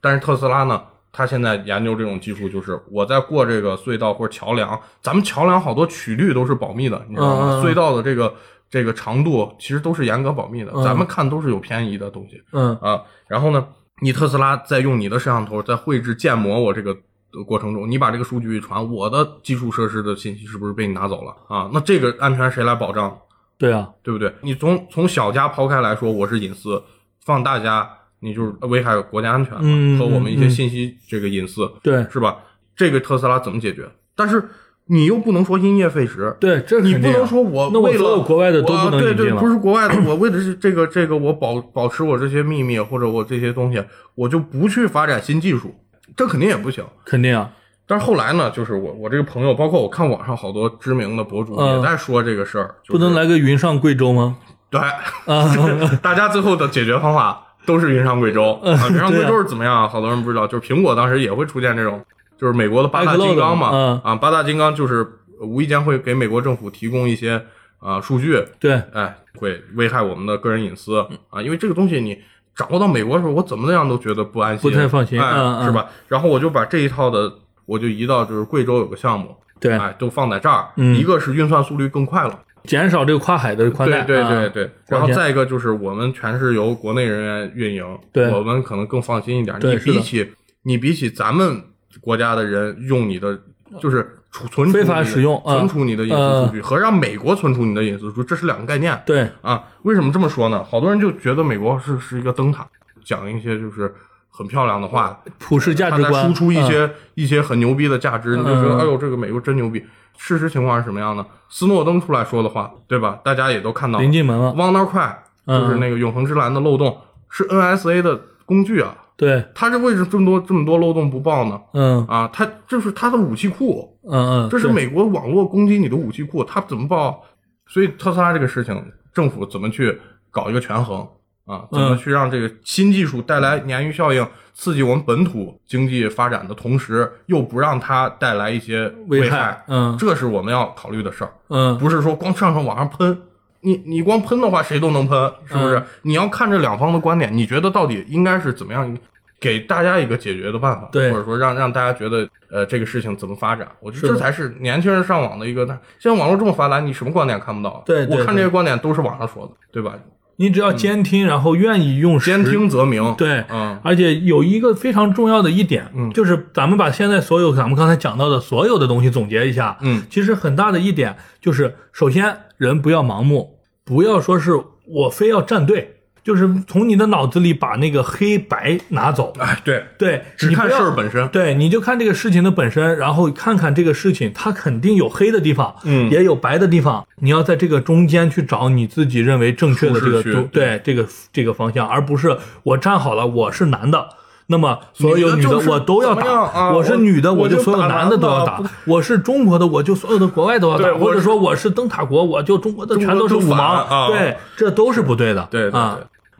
[0.00, 7.62] 但是特斯拉呢，它现在研究这种技术，就是我在过这个隧道或者桥梁，咱们桥梁好多曲率都是保密的，你知道吗？
[7.64, 8.34] 隧道的这个
[8.70, 13.02] 这个长度其实都是严格保密的，嗯咱们看都是有偏移的东西嗯啊。
[13.26, 13.66] 然后呢，
[14.00, 16.96] 你特斯拉在用你的摄像头在绘制建模我这个。
[17.30, 21.68] 的过程中，你把这个数据一传，我的基础设施的信息是不是被你拿走了啊？
[21.74, 23.14] 那这个安全谁来保障？
[23.58, 24.32] 对啊，对不对？
[24.42, 26.80] 你从从小家抛开来说，我是隐私；
[27.24, 27.88] 放大家，
[28.20, 32.36] 你就是危害国家安全嘛嗯和我们一些嗯信息这个隐私，对，是吧？
[32.76, 33.88] 这个特斯拉怎么解决？
[34.14, 34.42] 但是
[34.86, 43.82] 你又不能说因噎废食，对，这你不能说我为了国外的都不能我对对，引进了不是国外的，我为的是这个这个，我保保持我这些秘密或者我这些东西，
[44.14, 45.74] 我就不去发展新技术，
[46.16, 46.84] 这肯定也不行。
[47.04, 47.50] 肯定啊，
[47.88, 54.36] 但是后来呢，就是我我这个朋友，包括我看网上好多知名的博主嗯也在说这个事儿，就是不能来个云上贵州吗？
[54.68, 55.50] 对，啊，
[56.02, 58.76] 大家最后的解决方法都是云上贵州啊。
[58.90, 59.88] 云上贵州是怎么样啊？
[59.88, 62.04] 好多人不知道，就是苹果当时也会出现这种，
[62.36, 65.06] 就是美国的八大金刚嘛啊，八大金刚就是
[65.40, 67.42] 无意间会给美国政府提供一些
[67.78, 71.00] 啊数据，对，哎，会危害我们的个人隐私
[71.30, 72.18] 啊，因为这个东西你。
[72.58, 75.86] 掌握到美国的时候，我怎么样都觉得不安心，不太放心哎，嗯嗯是吧？
[76.08, 77.32] 然后我就把这一套的，
[77.68, 80.68] 我就移到就是贵州有个项目，对，哎，都放在这儿。
[80.76, 84.70] 嗯一个是运算速率更快了，减少这个跨海的宽带，对对啊对对。
[84.88, 89.54] 然后再一个就是我们全是由国内人员运营，对我们可能更放心一点。
[89.60, 90.32] 你比起
[90.62, 91.62] 你比起咱们
[92.00, 93.38] 国家的人用你的
[93.78, 98.98] 就是储存储非法使用存啊储你的隐私数据和让美国存储你的隐私数据，这是两个概念。
[99.04, 100.64] 对，啊，为什么这么说呢？
[100.64, 102.66] 好多人就觉得美国是是一个灯塔，
[103.04, 103.94] 讲一些就是
[104.38, 109.84] 很漂亮的话，普世价值观，输出一嗯些、一些很牛逼的价值，你就觉得嗯哎呦，这个美国真牛逼。
[110.16, 111.26] 事实情况是什么样呢？
[111.48, 113.18] 斯诺登出来说的话，对吧？
[113.24, 115.12] 大家也都看到了临近门了，，WannaCry
[115.46, 116.96] 嗯就是那个永恒之蓝的漏洞，
[117.28, 118.96] 是 NSA 的工具啊。
[119.16, 121.60] 对，他这为什么这么多这么多漏洞不报呢？
[121.72, 127.24] 嗯啊，他这是他的武器库，嗯嗯，这是美国网络攻击你的武器库，他怎么报？
[127.66, 128.80] 所以特斯拉这个事情，
[129.12, 130.00] 政府怎么去
[130.30, 131.06] 搞一个权衡
[131.48, 131.66] 啊？
[131.72, 139.64] 怎么嗯去让这个新技术带来鲶鱼效应，刺激我们本土经济发展的同时，又不让它带来一些危害？
[139.66, 143.20] 嗯这是我们要考虑的事儿，嗯不是说光上上网上喷。
[143.60, 145.78] 你你光喷的话，谁都能喷，是不是？
[145.78, 148.96] 嗯你要看这两方的观点，你觉得到底应该是怎么样？
[149.40, 153.68] 给大家一个解决的办法，对或者说让让大家觉得，呃，这个事情怎么发展？
[153.78, 155.64] 我觉得这才是年轻人上网的一个。
[155.64, 157.80] 那现在网络这么发达，你什么观点看不到？
[157.86, 159.94] 对对我看这些观点都是网上说的，对吧？
[160.40, 163.14] 你只要监听，然后愿意用实兼听则明。
[163.16, 174.52] 对，嗯，而且有一个非常重要的一点，嗯就是咱们把现在所有咱们刚才讲到的所有的东西总结一下，嗯，其实很大的一点就是，首先人不要盲目，不要说是
[174.86, 175.97] 我非要站队，
[176.28, 181.26] 就是从你的脑子里把那个黑白拿走，哎，对，对，只看事儿本身。
[181.28, 187.06] 对，你就看这个事情的本身，然后看看这个事情，它肯定有黑的地方，嗯也有白的地方。
[187.22, 194.06] 你要在这个中间去找你自己认为正确的这个对这个这个方向，而不是我站好了，我是男的。
[194.50, 205.98] 那么所有女的我都要打，啊我是女的我就所有男的都要打我是中国的我就所有的国外都要打，或者说我是灯塔国我就中国的全都是五毛，啊对，这都是不对的，对对对啊。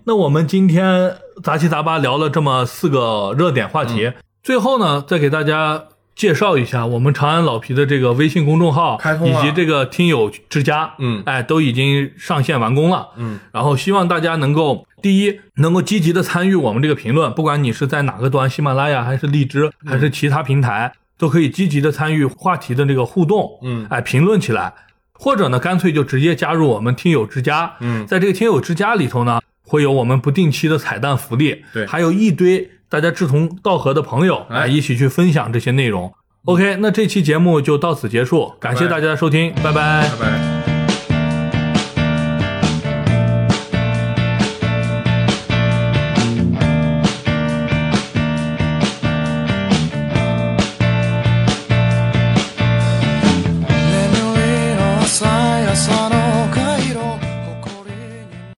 [0.08, 3.88] 那我们今天杂七杂八聊了这么四个热点话嗯。
[3.88, 4.12] 题，
[4.42, 5.84] 最后呢，再给大家
[6.16, 11.22] 介绍一下我们长安老皮的这个微信公众号，开通以及这个听友之家，嗯。
[11.26, 23.86] 哎，都已经上线完工了，嗯，然后希望大家能够第一能够积极的参与我们这个评论，不管你是在哪个端，喜马拉雅还是荔枝还是其他平台，都可以积极的参与话题的这个互动，嗯。
[23.90, 24.72] 哎，评论起来，
[25.12, 28.06] 或者呢，干脆就直接加入我们听友之家，嗯。
[28.06, 36.12] 在这个听友之家里头呢，会有我们不定期的彩蛋福利，对还有一堆大家志同道合的朋友，哎哎，一起去分享这些内容。
[36.46, 40.57] OK，那这期节目就到此结束，感谢大家的收听，拜拜拜拜。